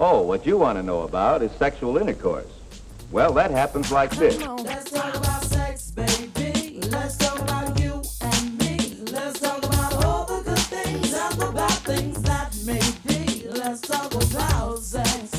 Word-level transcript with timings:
Oh, 0.00 0.22
what 0.22 0.46
you 0.46 0.56
want 0.56 0.78
to 0.78 0.82
know 0.84 1.02
about 1.02 1.42
is 1.42 1.50
sexual 1.58 1.98
intercourse. 1.98 2.46
Well, 3.10 3.32
that 3.32 3.50
happens 3.50 3.90
like 3.90 4.10
this. 4.12 4.38
Let's 4.40 4.92
talk 4.92 5.12
about 5.16 5.42
sex, 5.42 5.90
baby. 5.90 6.78
Let's 6.88 7.16
talk 7.16 7.40
about 7.40 7.80
you 7.80 8.00
and 8.20 8.58
me. 8.58 9.02
Let's 9.10 9.40
talk 9.40 9.58
about 9.64 10.04
all 10.04 10.24
the 10.24 10.42
good 10.44 10.58
things 10.58 11.12
and 11.12 11.34
the 11.40 11.50
bad 11.52 11.78
things 11.82 12.22
that 12.22 12.54
may 12.64 12.80
be. 13.08 13.48
Let's 13.48 13.80
talk 13.80 14.14
about 14.14 14.78
sex. 14.78 15.34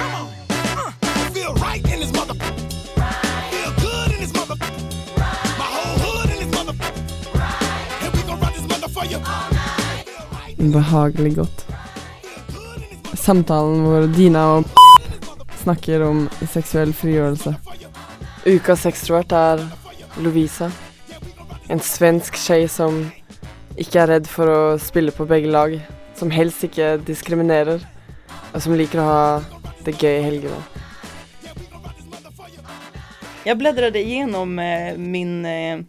Uh, 0.00 1.30
feel 1.32 1.52
right 1.56 1.84
in 1.84 2.00
his 2.00 2.14
mother. 2.14 2.32
Feel 2.32 3.72
good 3.76 4.12
in 4.12 4.20
his 4.20 4.32
mother. 4.32 4.54
My 4.58 5.68
whole 5.68 5.98
hood 5.98 6.30
in 6.30 6.38
his 6.40 6.52
mother. 6.54 6.72
And 8.00 8.14
we 8.14 8.22
gon' 8.22 8.40
run 8.40 8.54
this 8.54 8.66
mother 8.66 8.88
for 8.88 9.04
you. 9.04 9.18
Behagelig 10.72 11.34
godt. 11.34 11.75
Samtalen 13.26 13.80
hvor 13.82 14.04
Dina 14.14 14.42
og 14.54 14.68
snakker 15.58 16.04
om 16.06 16.18
seksuell 16.46 16.92
frigjørelse. 16.94 17.56
Ukas 18.46 18.84
ekstrovert 18.86 19.32
er 19.34 19.62
Lovisa. 20.22 20.68
En 21.66 21.82
svensk 21.82 22.38
skje 22.38 22.68
som 22.70 23.00
ikke 23.74 24.04
er 24.04 24.12
redd 24.12 24.30
for 24.30 24.46
å 24.46 24.60
spille 24.78 25.10
på 25.10 25.26
begge 25.26 25.50
lag. 25.50 25.74
Som 26.14 26.30
helst 26.30 26.62
ikke 26.68 27.00
diskriminerer, 27.08 27.82
og 28.52 28.62
som 28.62 28.78
liker 28.78 29.02
å 29.02 29.08
ha 29.08 29.24
det 29.82 29.96
gøy 29.98 30.12
i 30.12 30.22
helgene. 30.28 30.62
Jeg 33.42 33.58
bläddrade 33.58 34.04
gjennom 34.06 34.54
eh, 34.62 34.94
min 34.94 35.34
eh, 35.50 35.82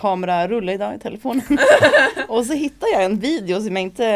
kamerarulle 0.00 0.80
idag 0.80 0.96
i 0.96 1.04
telefonen. 1.04 1.60
og 2.32 2.40
så 2.48 2.56
fant 2.56 2.88
jeg 2.94 3.04
en 3.04 3.20
video 3.20 3.60
som 3.60 3.76
jeg 3.76 3.90
inte 3.90 4.10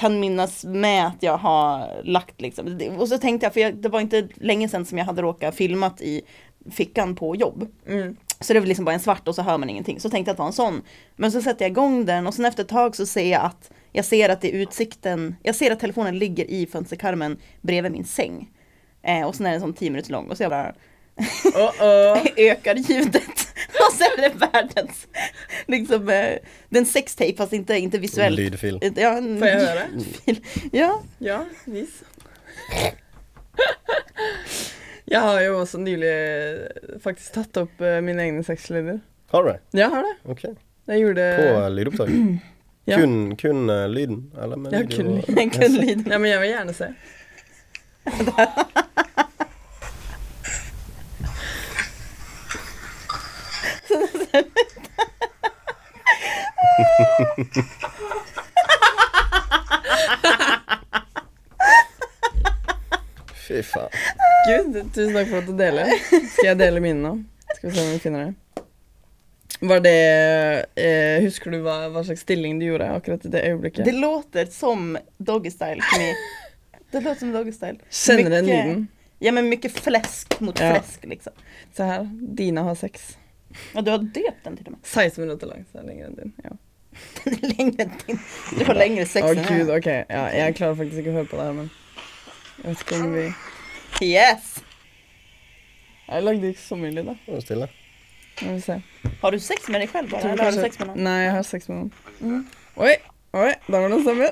kan 0.00 0.20
minnas 0.20 0.64
med 0.64 1.06
att 1.06 1.22
jag 1.22 1.36
har 1.36 2.00
lagt 2.04 2.40
liksom. 2.40 2.66
Og 2.66 3.00
Och 3.00 3.08
så 3.08 3.18
tänkte 3.18 3.46
jag, 3.46 3.52
för 3.52 3.60
jag, 3.60 3.74
det 3.74 3.88
var 3.88 4.00
inte 4.00 4.28
länge 4.34 4.68
sedan 4.68 4.84
som 4.84 4.98
jag 4.98 5.04
hade 5.04 5.22
råkat 5.22 5.54
filmat 5.54 6.00
i 6.00 6.22
fickan 6.70 7.14
på 7.14 7.36
jobb. 7.36 7.66
Så 8.40 8.52
det 8.52 8.60
var 8.60 8.66
liksom 8.66 8.84
bara 8.84 8.94
en 8.94 9.00
svart 9.00 9.28
och 9.28 9.34
så 9.34 9.42
hör 9.42 9.58
man 9.58 9.70
ingenting. 9.70 10.00
Så 10.00 10.10
tänkte 10.10 10.28
jag 10.28 10.32
att 10.32 10.36
det 10.36 10.42
var 10.42 10.46
en 10.46 10.52
sån. 10.52 10.82
Men 11.16 11.32
så 11.32 11.42
sätter 11.42 11.64
jag 11.64 11.70
igång 11.70 12.04
den 12.04 12.26
och 12.26 12.34
sen 12.34 12.44
efter 12.44 12.62
ett 12.62 12.68
tag 12.68 12.96
så 12.96 13.06
ser 13.06 13.32
jag 13.32 13.42
att 13.42 13.70
jag 13.92 14.04
ser 14.04 14.28
att 14.28 14.40
det 14.40 14.48
är 14.48 14.58
utsikten, 14.62 15.36
jag 15.42 15.54
ser 15.54 15.70
att 15.70 15.80
telefonen 15.80 16.18
ligger 16.18 16.50
i 16.50 16.66
fönsterkarmen 16.66 17.36
bredvid 17.60 17.92
min 17.92 18.04
säng. 18.04 18.50
Eh, 19.02 19.26
och 19.26 19.34
sen 19.34 19.46
är 19.46 19.50
den 19.50 19.60
sån 19.60 19.74
10 19.74 19.90
minuter 19.90 20.12
lång 20.12 20.30
och 20.30 20.36
så 20.36 20.42
jag 20.42 20.50
bara 20.50 20.74
ökar 22.36 22.74
ljudet. 22.74 23.24
Och 23.88 23.92
så 23.92 24.04
är 24.04 24.20
det 24.20 24.46
världens, 24.52 25.06
liksom, 25.66 26.08
eh, 26.08 26.38
det 26.68 26.76
är 26.76 26.78
en 26.78 26.86
sextape 26.86 27.36
fast 27.36 27.52
inte, 27.52 27.76
inte 27.76 27.98
visuellt. 27.98 28.36
Lydfil. 28.36 28.92
Ja, 28.96 29.16
en 29.16 29.38
Får 29.38 29.48
jag 29.48 29.60
höra? 29.60 29.82
Fil. 30.24 30.44
Ja, 30.72 31.02
Ja, 31.18 31.44
vis. 31.64 32.02
Jeg 35.10 35.20
har 35.20 35.40
jo 35.42 35.56
også 35.58 35.78
nylig 35.82 36.10
faktisk 37.02 37.32
tatt 37.34 37.56
opp 37.64 37.80
eh, 37.82 37.98
mine 38.04 38.22
egne 38.22 38.44
sexlyder. 38.46 39.00
Har 39.32 39.42
du 39.42 39.50
det? 39.50 39.80
Ja, 39.80 39.88
har 39.90 40.06
det. 40.06 40.30
Okay. 40.30 40.54
Jeg 40.86 41.00
gjorde 41.00 41.26
På 41.36 41.64
eh, 41.64 41.70
lydopptak? 41.70 42.08
Ja. 42.84 42.96
Kun, 42.96 43.36
kun 43.36 43.70
uh, 43.70 43.88
lyden? 43.88 44.32
Eller 44.42 44.56
med 44.56 44.72
Ja, 44.72 44.78
kun 44.96 45.22
kun 45.50 45.72
lyden. 45.72 46.06
Ja, 46.10 46.18
men 46.18 46.30
jeg 46.30 46.40
vil 46.40 46.48
gjerne 46.48 46.72
se. 46.74 46.88
Fy 63.48 63.62
faen. 63.62 63.88
Gud, 64.48 64.76
tusen 64.94 65.14
takk 65.16 65.28
for 65.30 65.40
at 65.42 65.48
du 65.48 65.54
deler. 65.58 65.90
Skal 66.10 66.50
jeg 66.52 66.58
dele 66.60 66.82
mine 66.84 67.00
nå? 67.02 67.12
Skal 67.56 67.70
vi 67.70 67.74
se 67.76 67.84
om 67.84 67.90
vi 67.94 68.00
finner 68.02 68.28
det. 68.28 68.34
Var 69.60 69.82
det 69.84 69.94
eh, 70.80 71.16
Husker 71.26 71.52
du 71.52 71.58
hva, 71.64 71.74
hva 71.92 72.00
slags 72.06 72.22
stilling 72.24 72.56
du 72.60 72.64
gjorde 72.70 72.86
akkurat 72.96 73.26
i 73.28 73.32
det 73.32 73.42
øyeblikket? 73.50 73.84
det 73.84 73.92
låter 73.92 74.46
som 74.54 74.94
doggystyle 75.18 75.82
för. 75.84 76.06
Det 76.90 77.00
låter 77.04 77.20
som 77.20 77.32
doggystyle. 77.34 77.76
Kjenner 77.90 78.30
den 78.38 78.46
lyden? 78.48 78.86
Ja 79.20 79.34
men 79.36 79.50
mye 79.52 79.68
flesk 79.68 80.38
mot 80.40 80.56
Ja. 80.60 80.70
fläsk 80.78 81.04
liksom. 81.10 81.32
Se 81.76 81.82
her. 81.90 82.06
Dina 82.40 82.62
har 82.64 82.74
sex. 82.80 83.10
Ja 83.74 83.82
du 83.82 83.90
har 83.90 83.98
døpt 83.98 84.44
den 84.44 84.56
til 84.56 84.66
og 84.68 84.72
med. 84.76 84.82
16 84.86 85.24
minutter 85.24 85.50
lang, 85.50 85.64
så 85.70 85.78
er 85.78 85.82
det 85.82 85.88
lenger 85.90 86.10
enn 86.10 86.18
din. 86.18 86.34
Ja. 86.44 86.56
Den 87.24 87.34
enn 87.38 87.52
längre 87.58 87.82
än 87.82 87.92
din. 88.06 88.18
Du 88.58 88.64
har 88.66 88.74
lengre 88.74 89.06
sex 89.06 89.26
Å 89.26 89.30
än 89.34 89.44
gud, 89.46 89.70
ok. 89.76 89.86
Ja, 90.10 90.22
jeg 90.34 90.56
klarer 90.58 90.78
faktisk 90.78 91.02
ikke 91.02 91.12
å 91.12 91.18
høre 91.20 91.30
på 91.30 91.38
det 91.38 91.46
her, 91.46 91.54
men 91.58 91.68
jeg 92.60 92.66
vet 92.68 92.80
ikke 92.86 92.98
om 93.00 93.12
vi 93.14 93.26
Yes! 94.00 94.48
Jeg 96.10 96.24
lagde 96.26 96.50
ikke 96.50 96.62
så 96.64 96.78
mye 96.80 96.90
lyd, 96.94 97.06
da. 97.06 97.14
Nå 97.14 97.36
er 97.36 97.38
det 97.38 97.44
stille. 97.46 97.68
Må 98.40 98.56
vi 98.56 98.62
se. 98.64 98.76
Har 99.20 99.30
du 99.34 99.38
sex 99.44 99.68
med 99.70 99.84
deg 99.84 99.92
selv, 99.92 100.10
bare? 100.10 100.32
Eller 100.32 100.44
har 100.48 100.56
du 100.56 100.62
sex 100.64 100.80
med 100.80 100.90
noen? 100.90 101.04
Nei, 101.06 101.18
jeg 101.26 101.32
har 101.36 101.46
sex 101.46 101.70
med 101.70 101.76
noen. 101.78 102.42
Oi, 102.80 102.94
oi, 103.36 103.52
der 103.68 103.76
var 103.76 103.86
det 103.86 103.92
noe 103.94 104.04
stemmer. 104.06 104.30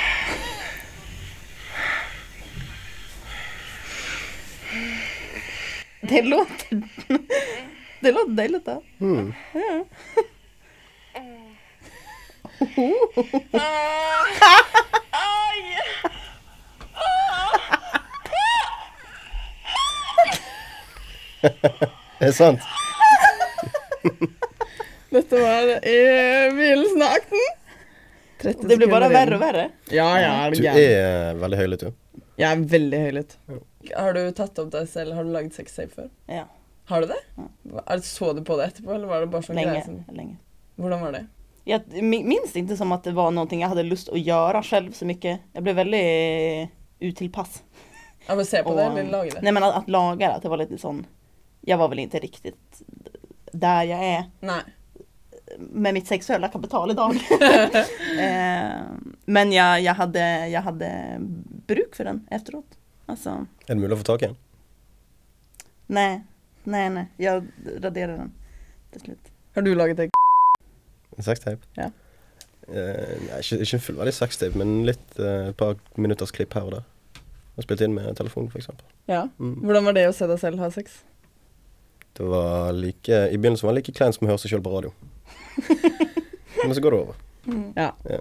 Det 6.08 6.22
låter... 6.22 6.82
Det 8.00 8.12
låter 8.12 8.32
dejligt 8.32 8.64
da. 8.64 8.80
Mm. 9.00 9.32
Det 22.18 22.26
er 22.28 22.32
sant. 22.32 22.60
Dette 25.10 25.40
var 25.40 25.68
i 25.86 26.00
begynnelsen 26.56 27.02
av 27.02 27.08
akten. 27.18 27.44
Det 28.68 28.76
blir 28.76 28.90
bare 28.90 29.08
verre 29.12 29.36
og 29.36 29.42
verre. 29.42 29.64
Ja, 29.90 30.08
ja, 30.20 30.32
er 30.46 30.56
Du 30.56 30.64
er 30.70 30.80
eh, 30.80 31.34
veldig 31.40 31.58
høylytt, 31.60 31.84
jo. 31.88 31.92
Jeg 32.36 32.48
er 32.50 32.64
veldig 32.72 33.00
høylytt. 33.06 33.36
Har 33.96 34.12
du 34.16 34.22
tatt 34.32 34.58
opp 34.58 34.70
deg 34.72 34.88
selv? 34.88 35.14
Har 35.14 35.24
du 35.24 35.30
lagd 35.34 35.52
sextape 35.54 35.92
før? 35.94 36.10
Ja, 36.28 36.44
Har 36.88 37.00
du 37.02 37.06
det? 37.10 37.20
Ja. 37.36 37.96
Så 38.02 38.32
du 38.36 38.42
på 38.46 38.56
det 38.58 38.68
etterpå, 38.72 38.94
eller 38.94 39.06
var 39.10 39.20
det 39.20 39.30
bare 39.32 39.42
sånn 39.42 39.56
greie 39.58 39.72
länge, 39.72 39.84
som 39.84 40.16
lenge. 40.16 40.36
Hvordan 40.78 41.00
var 41.00 41.12
det? 41.12 41.26
Jeg 41.66 42.02
mi- 42.02 42.22
minns 42.22 42.52
ikke 42.54 42.76
som 42.78 42.92
at 42.94 43.02
det 43.02 43.14
var 43.16 43.32
noe 43.34 43.46
jeg 43.50 43.66
hadde 43.68 43.82
lyst 43.88 44.06
til 44.06 44.14
å 44.14 44.22
gjøre 44.22 44.62
selv 44.64 44.94
så 44.94 45.04
mye. 45.08 45.38
Jeg 45.54 45.62
ble 45.66 45.74
veldig 45.74 46.70
utilpass. 47.02 47.62
Ja, 48.28 48.34
men 48.34 48.44
se 48.46 48.62
på 48.62 48.74
det, 48.76 48.86
Och- 48.86 48.98
eller 48.98 49.10
lage 49.10 49.30
det? 49.34 49.42
Nei, 49.42 49.52
men 49.52 49.62
at, 49.62 49.74
at 49.82 49.88
lage 49.88 50.18
det, 50.18 50.30
At 50.36 50.42
det 50.42 50.48
var 50.50 50.58
litt 50.58 50.70
sånn 50.80 51.04
Jeg 51.66 51.78
var 51.78 51.88
vel 51.88 51.98
ikke 52.06 52.20
riktig 52.22 52.54
der 53.52 53.82
jeg 53.86 54.16
er. 54.16 54.24
Nei. 54.42 54.62
med 55.70 55.94
mitt 55.94 56.06
sexuella 56.06 56.48
kapital 56.52 56.90
idag. 56.90 57.14
eh, 58.20 58.82
men 59.26 59.52
jeg, 59.54 59.84
jeg, 59.84 59.94
hadde, 59.94 60.24
jeg 60.50 60.62
hadde 60.66 60.90
bruk 61.66 61.94
for 61.96 62.04
den 62.04 62.26
efteråt. 62.34 62.76
Alltså, 63.08 63.36
Er 63.68 63.74
det 63.74 63.80
mulig 63.82 63.94
å 63.96 64.00
få 64.00 64.08
tak 64.08 64.22
i 64.22 64.30
den? 64.30 64.36
Nei. 65.88 66.22
Nei, 66.66 66.88
nei. 66.90 67.04
Jeg 67.22 67.44
raderer 67.82 68.16
den 68.18 68.32
til 68.94 69.04
slutt. 69.04 69.30
Har 69.54 69.62
du 69.62 69.70
laget 69.78 70.00
deg 70.00 70.10
En 71.16 71.22
sextape? 71.24 71.62
Ja. 71.78 71.90
Eh, 72.66 73.12
nei, 73.28 73.38
ikke, 73.38 73.60
ikke 73.62 73.78
en 73.78 73.84
fullverdig 73.84 74.12
sextape, 74.16 74.58
men 74.58 74.80
litt 74.88 75.18
eh, 75.22 75.52
et 75.52 75.56
par 75.56 75.76
minutters 75.96 76.32
klipp 76.34 76.56
her 76.58 76.66
og 76.66 76.74
der. 76.74 76.88
Og 77.56 77.64
spilt 77.64 77.80
inn 77.86 77.94
med 77.96 78.10
telefon, 78.18 78.50
for 78.52 78.58
eksempel. 78.60 78.84
Ja. 79.08 79.22
Mm. 79.38 79.60
Hvordan 79.62 79.86
var 79.86 79.94
det 79.96 80.08
å 80.10 80.16
se 80.16 80.26
deg 80.28 80.40
selv 80.42 80.60
ha 80.60 80.68
sex? 80.74 80.98
Det 82.18 82.26
var 82.26 82.72
like, 82.76 83.22
I 83.30 83.38
begynnelsen 83.38 83.68
var 83.68 83.76
det 83.76 83.84
like 83.84 83.94
kleint 83.96 84.16
som 84.18 84.26
å 84.26 84.32
høre 84.32 84.42
seg 84.42 84.52
sjøl 84.52 84.64
på 84.66 84.74
radio. 84.74 84.90
Men 86.66 86.74
så 86.76 86.82
går 86.84 86.96
det 86.96 87.00
over. 87.06 87.22
Ja. 87.78 87.92
Ja. 88.10 88.20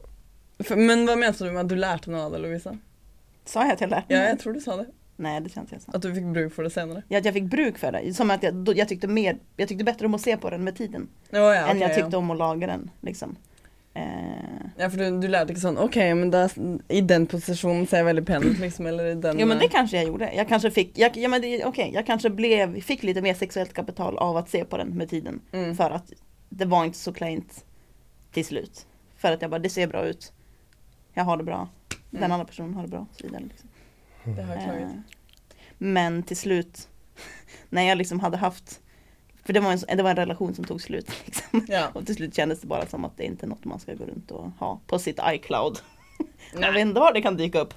F- 0.62 0.78
Men 0.78 1.04
hva 1.10 1.18
mente 1.20 1.44
du 1.44 1.50
med 1.52 1.66
at 1.66 1.72
du 1.74 1.76
lærte 1.80 2.12
noe 2.14 2.28
av 2.30 2.36
det, 2.36 2.44
Lovisa? 2.46 2.76
Sa 3.46 3.66
jag 3.68 3.78
till 3.78 3.90
det? 3.90 4.04
Ja, 4.08 4.18
jeg 4.18 4.40
tror 4.40 4.54
du 4.54 4.62
sa 4.62 4.78
det. 4.78 4.86
Nej, 5.18 5.42
det 5.42 5.50
känns 5.50 5.72
jag 5.72 5.82
sånn. 5.82 5.96
At 5.96 6.02
du 6.02 6.10
fikk 6.14 6.26
bruk 6.36 6.54
for 6.54 6.64
det 6.64 6.70
senere. 6.70 7.04
Ja, 7.08 7.18
att 7.18 7.26
jag 7.26 7.34
fick 7.34 7.44
bruk 7.44 7.78
för 7.78 7.92
det. 7.92 8.14
Som 8.14 8.32
att 8.32 8.44
jag, 8.44 8.54
då, 8.54 8.74
jag, 8.76 8.88
tyckte 8.88 9.08
mer, 9.08 9.38
jag 9.58 9.68
tyckte 9.68 9.84
bättre 9.84 10.06
om 10.06 10.14
att 10.14 10.22
se 10.22 10.38
på 10.38 10.50
den 10.50 10.64
med 10.64 10.76
tiden. 10.76 11.08
Oh, 11.32 11.40
ja, 11.40 11.68
än 11.68 11.78
ok, 11.78 11.84
jag 11.84 11.94
tyckte 11.94 12.10
ja. 12.12 12.18
om 12.18 12.32
att 12.32 12.38
laga 12.38 12.68
den. 12.68 12.90
Liksom. 13.02 13.36
Eh, 13.94 14.04
Ja, 14.78 14.90
for 14.90 14.98
du, 14.98 15.20
du 15.20 15.28
lærte 15.32 15.54
ikke 15.54 15.62
sånn 15.62 15.78
OK, 15.80 15.96
men 16.20 16.32
da, 16.34 16.42
i 16.92 17.00
den 17.02 17.28
posisjonen 17.32 17.86
ser 17.88 18.02
jeg 18.02 18.10
veldig 18.10 18.24
pen 18.28 18.44
ut, 18.44 18.58
liksom, 18.60 18.90
eller 18.92 19.14
i 19.14 19.14
den 19.24 19.40
jo 19.40 19.48
men 19.48 19.62
det 19.62 19.70
kanskje 19.72 20.02
jeg 20.02 20.10
gjorde. 20.10 20.28
Jeg 20.36 20.50
kanskje 20.50 20.72
fikk 20.76 21.00
jeg, 21.00 21.16
ja, 21.22 21.30
men 21.32 21.42
det, 21.42 21.54
okej, 21.64 21.94
jag 21.96 22.06
kanske 22.06 22.30
blev, 22.36 22.76
fick 22.84 23.08
lite 23.08 23.24
mer 23.24 23.38
sexuellt 23.40 23.72
kapital 23.74 24.20
av 24.20 24.42
å 24.42 24.44
se 24.52 24.66
på 24.68 24.82
den 24.82 24.92
med 25.00 25.10
tiden. 25.14 25.40
mm. 25.56 25.72
For 25.80 25.96
at 25.96 26.12
det 26.50 26.68
var 26.72 26.90
ikke 26.90 27.00
så 27.00 27.16
klent 27.16 27.64
til 28.36 28.44
slutt. 28.44 28.84
For 29.16 29.32
at 29.32 29.42
jeg 29.42 29.54
bare 29.54 29.64
det 29.64 29.72
ser 29.72 29.88
bra 29.88 30.04
ut. 30.04 30.28
Jeg 31.16 31.24
har 31.24 31.40
det 31.40 31.48
bra. 31.48 31.64
Den 32.16 32.24
Mm. 32.24 32.32
andra 32.32 32.46
personen 32.46 32.74
har 32.74 32.82
det 32.82 32.88
bra. 32.90 33.00
och 33.00 33.16
Så 33.18 33.24
vidare, 33.28 33.44
liksom. 33.44 33.70
Det 34.36 34.42
har 34.44 34.56
jeg 34.56 34.64
klaget. 34.64 34.84
Eh, 34.84 34.96
Men 35.78 36.24
till 36.24 36.38
slut, 36.38 36.88
när 37.70 37.82
jag 37.84 37.98
liksom 37.98 38.20
hade 38.20 38.38
haft 38.38 38.80
För 39.46 39.54
det 39.54 39.60
var, 39.60 39.72
en, 39.72 39.98
det 39.98 40.04
var 40.04 40.10
en 40.10 40.16
relation 40.16 40.56
som 40.56 40.66
tog 40.66 40.82
slut. 40.82 41.12
Liksom. 41.26 41.66
Ja. 41.68 41.88
Och 41.94 42.06
till 42.06 42.16
slut 42.16 42.36
kändes 42.36 42.62
det 42.62 42.68
bara 42.68 42.86
som 42.86 43.06
att 43.06 43.18
det 43.18 43.24
inte 43.26 43.46
är 43.46 43.48
något 43.48 43.66
man 43.66 43.80
ska 43.80 43.94
gå 43.94 44.06
runt 44.06 44.32
och 44.32 44.52
ha 44.60 44.80
på 44.88 45.00
sitt 45.00 45.20
iCloud. 45.34 45.80
Jag 46.60 46.72
vet 46.74 46.82
inte 46.82 47.00
var 47.00 47.14
det 47.14 47.22
kan 47.22 47.38
dyka 47.38 47.60
upp. 47.60 47.74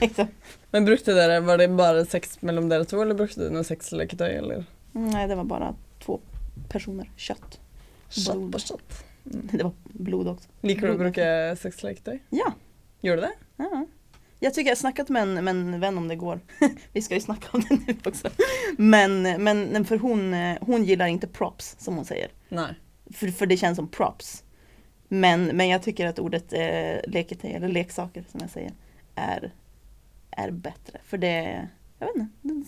liksom. 0.00 0.26
Men 0.70 0.84
brukte 0.84 1.12
dere, 1.12 1.40
var 1.40 1.58
det 1.58 1.68
bare 1.68 2.06
sex 2.06 2.42
mellom 2.42 2.68
dere 2.68 2.84
to, 2.84 3.02
eller 3.02 3.14
brukte 3.14 3.40
du 3.40 3.50
noe 3.50 3.64
sexleketøy, 3.64 4.32
eller? 4.34 4.64
Nej, 4.92 5.28
det 5.28 5.34
var 5.34 5.44
bara 5.44 5.74
två 6.04 6.20
personer. 6.68 7.10
Kött. 7.16 7.60
Kjøtt 8.10 8.52
på 8.52 8.58
shot. 8.58 9.04
Det 9.24 9.62
var 9.62 9.72
blod 9.84 10.28
också. 10.28 10.48
Liker 10.60 10.86
du 10.86 10.94
å 10.94 10.98
bruke 10.98 11.56
sexleketøy? 11.56 12.18
Ja. 12.30 12.52
Gjør 13.04 13.16
du 13.16 13.22
det? 13.22 13.32
Ja. 13.56 13.86
Jag 14.40 14.54
tycker 14.54 14.70
jag 14.70 14.76
har 14.76 14.80
snackat 14.80 15.08
med 15.08 15.22
en, 15.22 15.44
med 15.44 15.48
en 15.48 15.80
vän 15.80 15.98
om 15.98 16.08
det 16.08 16.16
går. 16.16 16.40
Vi 16.92 17.02
ska 17.02 17.14
ju 17.14 17.20
snacka 17.20 17.48
om 17.52 17.60
det 17.68 17.78
nu 17.86 17.96
också. 18.04 18.30
Men, 18.78 19.22
men 19.22 19.84
för 19.84 19.98
hon, 19.98 20.34
hon 20.60 20.84
gillar 20.84 21.06
inte 21.06 21.26
props 21.26 21.76
som 21.78 21.96
hon 21.96 22.04
säger. 22.04 22.30
Nej. 22.48 22.74
För, 23.14 23.28
för 23.28 23.46
det 23.46 23.56
känns 23.56 23.76
som 23.76 23.88
props. 23.88 24.44
Men, 25.08 25.44
men 25.44 25.68
jag 25.68 25.82
tycker 25.82 26.06
att 26.06 26.18
ordet 26.18 26.52
eh, 26.52 27.12
leketøy, 27.12 27.50
eller 27.50 27.68
leksaker 27.68 28.24
som 28.30 28.40
jag 28.40 28.50
säger, 28.50 28.72
är, 29.14 29.52
är 30.30 30.50
bättre. 30.50 31.00
För 31.04 31.18
det, 31.18 31.68
jag 31.98 32.06
vet 32.06 32.16
inte, 32.16 32.32
det 32.42 32.64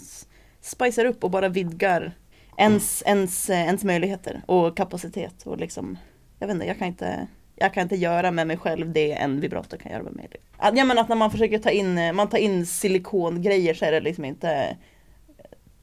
spicar 0.61 1.05
upp 1.05 1.25
och 1.25 1.31
bara 1.31 1.49
vidgar 1.49 2.19
ens, 2.57 3.03
ens, 3.07 3.51
eh, 3.51 3.61
ens 3.61 3.85
möjligheter 3.85 4.43
och 4.47 4.77
kapacitet. 4.77 5.47
Och 5.47 5.59
liksom, 5.59 5.99
jag 6.39 6.47
vet 6.47 6.55
inte, 6.55 6.67
jag 6.67 6.79
kan 6.79 6.89
inte, 6.89 7.27
jag 7.57 7.75
kan 7.75 7.83
inte 7.83 7.97
göra 7.97 8.31
med 8.31 8.47
mig 8.47 8.57
själv 8.57 8.93
det 8.93 9.13
en 9.13 9.41
vibrator 9.41 9.77
kan 9.77 9.93
göra 9.93 10.03
med 10.03 10.15
mig. 10.15 10.29
Att, 10.57 10.77
ja 10.77 10.85
men 10.85 10.99
att 10.99 11.09
när 11.09 11.17
man 11.17 11.31
försöker 11.31 11.59
ta 11.59 11.71
in, 11.71 11.99
eh, 11.99 12.13
man 12.13 12.29
tar 12.29 12.39
in 12.39 12.67
silikongrejer 12.67 13.75
så 13.75 13.85
är 13.85 13.93
det 13.93 14.01
liksom 14.01 14.25
inte 14.25 14.77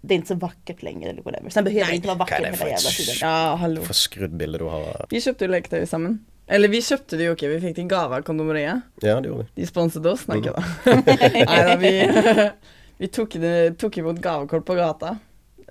det 0.01 0.13
är 0.13 0.15
inte 0.15 0.27
så 0.27 0.35
vackert 0.35 0.83
längre 0.83 1.09
eller 1.09 1.21
whatever. 1.21 1.49
Sen 1.49 1.63
behöver 1.63 1.85
det 1.85 1.95
inte 1.95 2.07
vara 2.07 2.17
vackert 2.17 2.39
hela 2.39 2.51
jävla 2.51 2.89
tiden. 2.89 3.15
Ja, 3.21 3.55
hallå. 3.55 3.81
For 3.81 3.93
skrudd 3.93 4.35
bilde 4.35 4.57
du 4.57 4.65
har. 4.65 5.05
Vi 5.09 5.21
kjøpte 5.23 5.47
jo 5.47 5.53
leketøy 5.53 5.85
sammen. 5.87 6.17
Eller 6.47 6.67
vi 6.67 6.81
kjøpte 6.83 7.15
det 7.15 7.29
jo 7.29 7.35
ikke, 7.37 7.47
vi 7.53 7.59
fikk 7.63 7.77
det 7.77 7.85
i 7.85 7.91
gave 7.93 8.17
av 8.19 8.25
kondomeriet. 8.27 8.83
Ja, 8.99 9.15
det 9.23 9.31
gjorde 9.31 9.45
vi. 9.45 9.61
De 9.61 9.67
sponset 9.69 10.09
oss, 10.11 10.25
nei 10.27 10.41
da. 10.43 10.57
Nei 10.89 11.61
da, 11.69 11.77
vi, 11.79 11.93
vi 13.05 13.11
tok, 13.15 13.39
det, 13.39 13.53
tok 13.79 14.01
imot 14.01 14.19
gavekort 14.23 14.67
på 14.67 14.75
gata. 14.75 15.15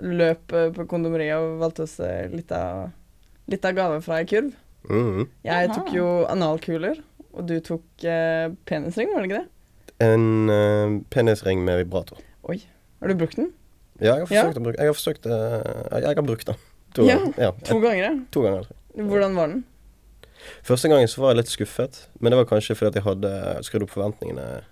Løp 0.00 0.56
eh, 0.56 0.70
på 0.72 0.88
kondomeriet 0.88 1.36
og 1.36 1.60
valgte 1.60 1.84
oss 1.84 1.98
eh, 2.00 2.24
litt 2.32 2.56
av, 2.56 2.88
litt 3.52 3.68
av 3.68 3.76
gave 3.76 4.00
fra 4.06 4.22
ei 4.22 4.28
kurv. 4.32 4.48
Mhm. 4.88 5.28
Jeg 5.44 5.68
tok 5.74 5.92
jo 5.94 6.06
analkuler, 6.26 6.98
og 7.34 7.46
du 7.46 7.60
tok 7.60 7.82
eh, 8.04 8.48
penisring, 8.66 9.12
var 9.14 9.22
det 9.22 9.30
ikke 9.30 9.42
det? 9.42 9.48
En 10.02 10.50
eh, 10.50 11.00
penisring 11.10 11.62
med 11.64 11.84
vibrator. 11.84 12.18
Oi. 12.50 12.58
Har 13.00 13.08
du 13.08 13.14
brukt 13.14 13.36
den? 13.36 13.52
Ja, 14.00 14.16
jeg 14.16 14.26
har 14.26 14.34
Ja. 14.34 14.42
forsøkt 14.42 14.58
å 14.58 14.62
bruke 14.64 14.78
Jeg 14.78 14.86
har 14.86 14.94
forsøkt 14.94 15.26
eh, 15.26 16.00
Jeg 16.02 16.16
har 16.16 16.22
brukt 16.26 16.46
den. 16.46 16.56
To, 16.94 17.04
Ja, 17.06 17.16
ganger. 17.18 17.34
ja, 17.38 17.50
To 17.64 17.80
ganger, 17.80 18.02
ja. 18.02 18.12
to 18.32 18.42
ganger. 18.42 18.62
tror. 18.66 19.06
Hvordan 19.08 19.34
var 19.36 19.46
den? 19.48 19.64
Første 20.62 20.88
gangen 20.90 21.08
så 21.08 21.20
var 21.22 21.30
jeg 21.34 21.36
litt 21.44 21.52
skuffet, 21.52 22.06
men 22.20 22.32
det 22.32 22.36
var 22.40 22.44
kanskje 22.50 22.74
fordi 22.76 22.88
at 22.88 22.94
jeg 22.98 23.04
hadde 23.06 23.62
skrudd 23.62 23.82
opp 23.86 23.90
forventningene 23.94 24.62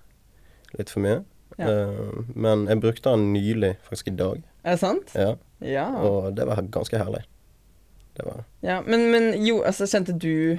litt 0.78 0.90
for 0.90 1.00
mye. 1.00 1.24
Ja. 1.58 1.68
Eh, 1.70 2.24
men 2.34 2.66
jeg 2.66 2.80
brukte 2.82 3.10
den 3.14 3.32
nylig, 3.32 3.76
faktisk 3.86 4.08
i 4.08 4.16
dag, 4.16 4.42
Er 4.64 4.70
det 4.74 4.80
sant? 4.80 5.14
ja, 5.14 5.36
Ja. 5.60 5.86
og 5.96 6.34
det 6.34 6.46
var 6.46 6.56
ganske 6.62 6.98
herlig. 6.98 7.22
Det 8.20 8.26
var 8.28 8.42
ja 8.66 8.80
men, 8.84 9.06
men 9.14 9.30
jo, 9.40 9.62
altså, 9.64 9.86
kjente 9.88 10.12
du 10.20 10.58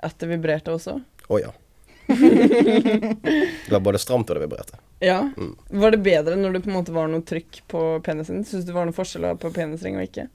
at 0.00 0.16
det 0.22 0.30
vibrerte 0.30 0.72
også? 0.72 0.94
Å 1.28 1.38
ja. 1.42 1.50
det 2.10 3.70
var 3.70 3.82
både 3.84 4.00
stramt 4.00 4.30
og 4.30 4.38
det 4.38 4.42
vibrerte. 4.46 4.78
Ja. 5.04 5.20
Mm. 5.36 5.52
Var 5.82 5.94
det 5.94 6.00
bedre 6.04 6.36
når 6.40 6.56
det 6.56 6.62
på 6.64 6.70
en 6.72 6.78
måte 6.78 6.94
var 6.96 7.10
noe 7.12 7.22
trykk 7.26 7.60
på 7.70 7.82
penisen? 8.06 8.40
Syns 8.48 8.64
du 8.64 8.72
det 8.72 8.76
var 8.78 8.88
noe 8.88 8.96
forskjell 8.96 9.28
på 9.40 9.52
penisring 9.54 9.98
og 10.00 10.06
ikke? 10.08 10.26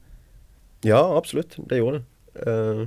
Ja, 0.85 1.01
absolutt. 1.17 1.57
Det 1.57 1.81
gjorde 1.81 2.03
det. 2.03 2.05
Uh, 2.45 2.85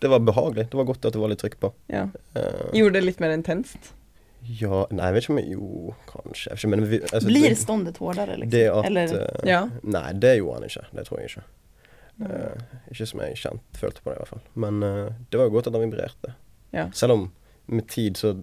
det 0.00 0.08
var 0.14 0.22
behagelig. 0.24 0.68
Det 0.70 0.78
var 0.78 0.86
godt 0.88 1.04
at 1.10 1.16
det 1.16 1.20
var 1.20 1.32
litt 1.32 1.42
trykk 1.42 1.58
på. 1.60 1.72
Ja. 1.92 2.06
Uh, 2.36 2.70
Gjorde 2.76 3.00
det 3.00 3.08
litt 3.10 3.20
mer 3.22 3.34
intenst? 3.36 3.96
ja 4.40 4.86
Nei, 4.88 5.10
jeg 5.10 5.14
vet 5.18 5.24
ikke 5.26 5.32
om 5.34 5.38
jeg 5.42 5.50
Jo, 5.52 5.94
kanskje. 6.08 6.46
Jeg 6.46 6.54
vet 6.54 6.62
ikke, 6.62 6.70
men 6.72 6.84
altså, 7.10 7.26
Blir 7.28 7.48
det- 7.50 7.58
ståndet 7.60 7.98
hårdere? 8.00 8.36
liksom? 8.40 8.54
Det 8.54 8.66
at 8.72 8.86
Eller, 8.88 9.16
Uh, 9.18 9.48
Ja. 9.48 9.62
Nei, 9.82 10.12
det 10.12 10.36
gjorde 10.38 10.54
han 10.54 10.68
ikke. 10.70 10.84
Det 10.96 11.04
tror 11.06 11.18
jeg 11.20 11.28
ikke. 11.30 11.42
Eh, 12.20 12.62
ikke 12.92 13.06
som 13.08 13.20
jeg 13.24 13.36
kjent, 13.40 13.62
følte 13.80 14.02
på 14.04 14.10
det, 14.10 14.16
i 14.16 14.20
hvert 14.20 14.28
fall. 14.28 14.42
Men 14.54 14.82
uh, 14.82 15.12
det 15.30 15.38
var 15.40 15.46
jo 15.48 15.54
godt 15.54 15.66
at 15.70 15.72
han 15.78 15.82
vibrerte. 15.86 16.34
Ja. 16.76 16.88
Selv 16.92 17.12
om 17.12 17.32
med 17.66 17.86
tid, 17.88 18.16
så 18.20 18.42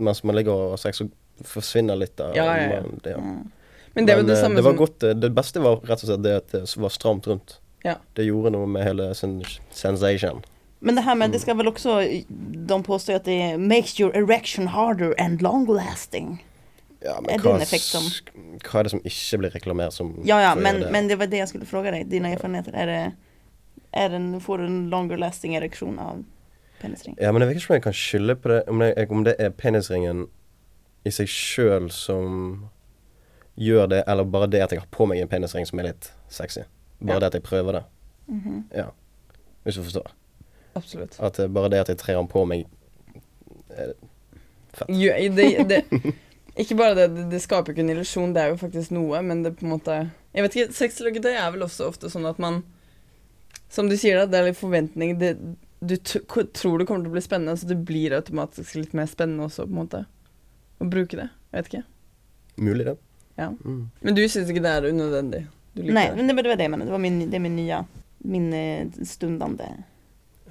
Mens 0.00 0.22
man 0.24 0.34
ligger 0.36 0.52
og 0.56 0.70
har 0.70 0.78
sex, 0.80 0.96
så 1.02 1.10
forsvinner 1.44 1.96
litt 2.00 2.20
av 2.20 2.30
Ja, 2.36 2.44
ja, 2.56 2.70
ja. 2.70 2.80
man- 2.80 3.00
det, 3.04 3.10
ja. 3.10 3.18
Mm. 3.20 3.50
Men 3.94 4.06
det 4.06 4.14
var 4.14 4.22
Men, 4.22 4.26
det 4.30 4.36
eh, 4.36 4.42
samme 4.42 4.54
det 4.56 4.64
var 4.64 4.72
som 4.72 4.78
godt, 4.78 5.20
det 5.20 5.30
beste 5.34 5.60
var 5.60 5.76
rett 5.84 6.04
og 6.04 6.08
slett 6.08 6.22
det 6.22 6.32
at 6.36 6.48
det 6.54 6.76
var 6.76 6.88
stramt 6.88 7.26
rundt. 7.26 7.58
Ja. 7.84 7.96
Det 8.14 8.24
gjorde 8.24 8.52
noe 8.54 8.66
med 8.66 8.84
hele 8.86 9.10
sen 9.14 9.42
sensation. 9.70 10.40
Men 10.80 10.94
det 10.96 11.04
her 11.04 11.14
med, 11.14 11.28
Mm. 11.28 11.32
det 11.32 11.40
skal 11.40 11.56
vel 11.56 11.68
også 11.68 12.24
de 12.66 12.82
påstår 12.82 13.14
at 13.20 13.24
det 13.24 13.58
makes 13.60 13.98
your 14.00 14.10
erection 14.16 14.68
harder 14.68 15.12
and 15.18 15.42
long 15.42 15.66
lasting. 15.66 16.40
Ja, 17.02 17.14
men 17.20 17.30
det 17.36 17.40
hva, 17.40 17.78
som- 17.80 18.58
hva 18.60 18.80
er 18.80 18.82
det 18.84 18.90
som 18.90 19.00
ikke 19.00 19.38
blir 19.40 19.50
reklamert 19.54 19.92
som 19.92 20.10
Ja, 20.24 20.40
ja, 20.40 20.54
men, 20.54 20.80
det? 20.80 20.90
men 20.92 21.08
det 21.08 21.16
var 21.18 21.26
det 21.26 21.38
jeg 21.38 21.48
skulle 21.48 21.66
spørre 21.66 21.92
deg. 21.94 22.08
Dine 22.10 22.34
erfarenheter. 22.34 22.74
Er 22.76 22.86
det, 22.86 23.14
er 23.92 24.08
det, 24.08 24.42
får 24.42 24.58
du 24.58 24.64
en 24.66 24.90
longer 24.90 25.16
lasting 25.18 25.54
ereksjon 25.56 25.98
av 25.98 26.24
penisring? 26.82 27.16
Ja, 27.20 27.32
men 27.32 27.40
jeg 27.42 27.48
vet 27.54 27.62
ikke 27.62 27.70
om 27.70 27.74
jeg 27.78 27.82
kan 27.82 27.92
skylde 27.96 28.36
på 28.36 28.48
det 28.52 28.68
Om 28.68 28.78
det, 28.78 29.10
om 29.10 29.24
det 29.24 29.34
er 29.40 29.50
penisringen 29.50 30.26
i 31.06 31.10
seg 31.10 31.26
sjøl 31.32 31.90
som 31.90 32.68
gjør 33.56 33.88
det, 33.88 34.04
eller 34.06 34.24
bare 34.24 34.46
det 34.50 34.60
at 34.62 34.70
jeg 34.72 34.80
har 34.80 34.88
på 34.92 35.06
meg 35.08 35.20
en 35.22 35.28
penisring 35.28 35.66
som 35.66 35.78
er 35.80 35.84
litt 35.94 36.10
sexy. 36.28 36.60
Bare 37.00 37.14
Ja. 37.16 37.18
det 37.20 37.26
at 37.26 37.32
jeg 37.34 37.42
prøver 37.42 37.72
det. 37.72 37.84
Mhm. 38.28 38.64
Ja. 38.76 38.90
Hvis 39.64 39.74
du 39.76 39.82
forstår. 39.82 40.12
Absolutt. 40.76 41.16
At 41.20 41.40
bare 41.52 41.68
det 41.70 41.80
at 41.80 41.88
jeg 41.88 41.96
trer 41.98 42.16
den 42.20 42.28
på 42.28 42.44
meg 42.46 42.66
er 43.70 43.94
fett. 44.72 44.88
Jo, 44.88 45.12
det, 45.34 45.68
det, 45.68 45.84
ikke 46.62 46.76
bare 46.78 46.96
det, 46.98 47.06
det, 47.14 47.24
det 47.32 47.40
skaper 47.42 47.72
ikke 47.74 47.82
en 47.84 47.92
illusjon, 47.94 48.34
det 48.36 48.42
er 48.42 48.52
jo 48.52 48.60
faktisk 48.60 48.92
noe, 48.94 49.20
men 49.26 49.42
det 49.44 49.54
på 49.58 49.66
en 49.66 49.74
måte 49.74 49.96
Jeg 50.34 50.44
vet 50.44 50.56
ikke, 50.56 50.76
sexlogitøy 50.76 51.32
er 51.32 51.50
vel 51.54 51.66
også 51.66 51.88
ofte 51.90 52.10
sånn 52.12 52.28
at 52.28 52.40
man 52.42 52.62
Som 53.72 53.90
du 53.90 53.96
sier, 53.98 54.18
da, 54.18 54.26
det 54.30 54.38
er 54.38 54.48
litt 54.50 54.58
forventning. 54.58 55.14
Det, 55.20 55.34
du 55.80 55.94
t 55.96 56.20
tror 56.26 56.80
det 56.80 56.86
kommer 56.88 57.04
til 57.06 57.12
å 57.12 57.14
bli 57.14 57.22
spennende, 57.24 57.54
så 57.56 57.68
det 57.70 57.78
blir 57.86 58.16
automatisk 58.16 58.74
litt 58.76 58.96
mer 58.98 59.06
spennende 59.10 59.46
også, 59.46 59.64
på 59.68 59.72
en 59.72 59.78
måte. 59.78 60.00
Å 60.82 60.88
bruke 60.90 61.16
det. 61.16 61.28
Jeg 61.52 61.56
vet 61.60 61.70
ikke. 61.70 61.84
Mulig, 62.66 62.86
det. 62.90 62.96
Ja. 63.38 63.48
Mm. 63.62 63.84
Men 64.02 64.18
du 64.18 64.20
syns 64.26 64.50
ikke 64.50 64.64
det 64.64 64.72
er 64.74 64.88
unødvendig? 64.90 65.44
Du 65.72 65.84
liker 65.84 65.96
Nej, 65.96 66.10
det? 66.10 66.18
men 66.18 66.26
det 66.28 66.34
var 66.36 66.50
det 66.50 66.66
jeg 66.66 66.72
menade. 66.74 66.90
Det 66.90 66.96
var 66.96 67.04
min, 67.06 67.20
det 67.30 67.38
er 67.38 67.44
min 67.46 67.56
nye 67.56 67.78
min 68.20 68.50
stundende 69.06 69.68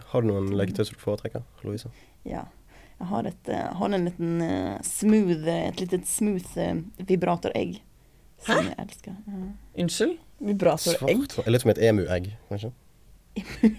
Har 0.10 0.24
du 0.24 0.32
noen 0.32 0.48
leketøy 0.58 0.88
som 0.88 0.96
du 0.98 1.04
foretrekker, 1.04 1.44
Louise? 1.68 1.92
ja. 2.26 2.48
Jag 3.00 3.06
har, 3.06 3.24
et, 3.24 3.50
eh, 3.50 3.70
har 3.80 3.90
en 3.90 4.06
liten 4.06 4.42
eh, 4.42 4.82
smooth, 4.84 5.48
et 5.48 5.80
lite 5.80 6.02
smooth 6.06 6.66
vibratoregg. 6.98 7.80
Hæ? 8.44 8.54
Som 8.54 8.66
jeg 8.66 8.76
elsker. 8.78 8.84
älskar. 8.84 9.16
Ja. 9.26 9.84
Unnskyld? 9.84 10.18
Vibratoregg? 10.38 11.32
Svart. 11.32 11.48
Litt 11.48 11.62
som 11.62 11.72
et 11.72 11.82
emuegg, 11.90 12.32
kanskje? 12.52 12.72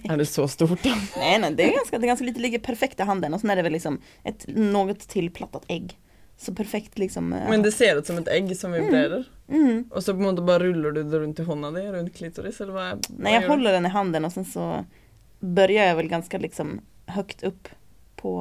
Er 0.09 0.17
det 0.17 0.27
så 0.27 0.49
stort, 0.49 0.83
da? 0.83 0.95
nei, 1.21 1.35
nei, 1.43 1.51
det 1.57 1.67
er 1.67 1.75
ganske, 1.79 1.99
det 1.99 2.07
er 2.07 2.13
ganske 2.13 2.29
lite, 2.29 2.43
ligger 2.43 2.63
perfekt 2.65 3.01
i 3.01 3.09
handen 3.09 3.35
og 3.35 3.43
sånn 3.43 3.53
er 3.53 3.61
det 3.61 3.67
vel 3.67 3.77
liksom 3.77 3.99
et 4.29 4.47
noe 4.55 4.95
tilplattet 4.95 5.67
egg. 5.73 5.97
Så 6.41 6.55
perfekt 6.57 6.97
liksom. 6.99 7.33
eh, 7.37 7.49
Men 7.51 7.65
det 7.65 7.75
ser 7.77 7.99
ut 7.99 8.09
som 8.09 8.17
et 8.21 8.31
egg 8.33 8.49
som 8.57 8.73
vibrerer, 8.73 9.27
mm. 9.49 9.91
og 9.91 10.01
så 10.01 10.15
på 10.15 10.23
en 10.23 10.31
måte 10.31 10.47
bare 10.47 10.71
ruller 10.71 10.97
du 10.97 11.03
det 11.03 11.21
rundt 11.21 11.43
i 11.43 11.45
hånda 11.45 11.73
di, 11.77 11.85
rundt 11.93 12.15
klitoris, 12.17 12.63
eller 12.65 12.77
hva? 12.77 12.87
hva 12.97 13.19
Nei, 13.19 13.35
jeg 13.37 13.45
gjør 13.45 13.61
du? 13.67 13.69
den 13.75 13.91
i 13.91 13.93
handen 13.93 14.29
og 14.29 14.33
sen 14.37 14.49
så 14.49 14.71
börjar 15.41 15.91
jeg 15.91 15.99
vel 16.01 16.09
ganske 16.09 16.41
liksom 16.41 16.79
högt 17.13 17.45
opp 17.49 17.69
på, 18.21 18.33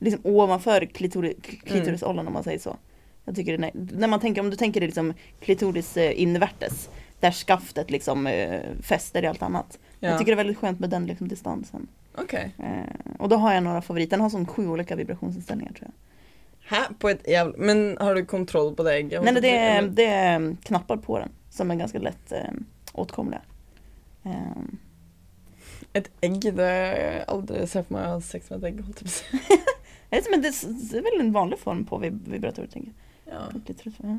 liksom 0.00 0.20
ovanför 0.24 0.86
klitori, 0.86 1.34
klitorisollen 1.64 2.26
om 2.26 2.32
man 2.32 2.44
säger 2.44 2.58
så. 2.58 2.76
Jag 3.24 3.34
tycker 3.36 3.58
det, 3.58 3.66
är- 3.66 3.72
när 3.98 4.08
man 4.08 4.20
tänker, 4.20 4.40
om 4.40 4.50
du 4.50 4.56
tänker 4.56 4.80
det 4.80 4.86
liksom 4.86 5.14
klitoris 5.40 5.96
invertes, 5.96 6.88
der 7.20 7.28
där 7.28 7.32
skaftet 7.32 7.90
liksom 7.90 8.26
eh, 8.26 8.60
fäster 8.82 9.22
i 9.24 9.26
allt 9.26 9.42
annat. 9.42 9.78
Ja. 10.00 10.08
Jag 10.08 10.18
tycker 10.18 10.32
det 10.32 10.34
är 10.34 10.44
väldigt 10.44 10.58
skönt 10.58 10.80
med 10.80 10.90
den 10.90 11.06
liksom 11.06 11.28
distansen. 11.28 11.88
Okay. 12.18 12.44
Eh, 12.58 13.16
och 13.18 13.28
då 13.28 13.36
har 13.36 13.54
jag 13.54 13.62
några 13.62 13.82
favoriter, 13.82 14.10
den 14.10 14.20
har 14.20 14.30
sån 14.30 14.46
sju 14.46 14.68
olika 14.68 14.96
vibrationsinställningar 14.96 15.72
tror 15.72 15.90
jag. 15.90 16.76
Hæ? 16.76 16.82
På 16.98 17.08
et 17.08 17.28
jævla? 17.28 17.54
Men 17.58 17.96
har 18.00 18.14
du 18.14 18.24
kontroll 18.24 18.74
på 18.74 18.82
det 18.82 18.94
egget? 18.96 19.24
Nej, 19.24 19.34
det 19.40 19.56
är, 19.56 19.78
Eller- 19.78 19.88
det 19.90 20.04
är 20.06 20.56
knappar 20.62 20.96
på 20.96 21.18
den 21.18 21.28
som 21.50 21.70
är 21.70 21.74
ganska 21.74 21.98
lätt 21.98 22.32
eh, 22.32 22.38
åtkomliga. 22.92 23.40
Eh, 24.24 24.32
Et 25.92 26.10
egg? 26.20 26.40
Det 26.54 26.62
har 26.62 26.70
jeg 26.70 27.24
aldri 27.28 27.66
sett 27.66 27.86
for 27.88 27.94
meg 27.96 28.06
å 28.06 28.12
ha 28.14 28.20
sex 28.20 28.50
med 28.50 28.58
et 28.58 28.64
egg. 28.70 28.80
Holdt 28.84 29.00
jeg 29.02 29.10
på 29.10 29.56
si. 30.10 30.30
det, 30.42 30.98
er 30.98 31.04
vel 31.06 31.20
en 31.22 31.32
vanlig 31.32 31.58
form 31.58 31.84
på 31.86 32.00
vib- 32.02 32.26
vibrator 32.28 32.66
jeg. 32.66 32.92
Ja. 33.30 33.46
ja. 33.52 34.16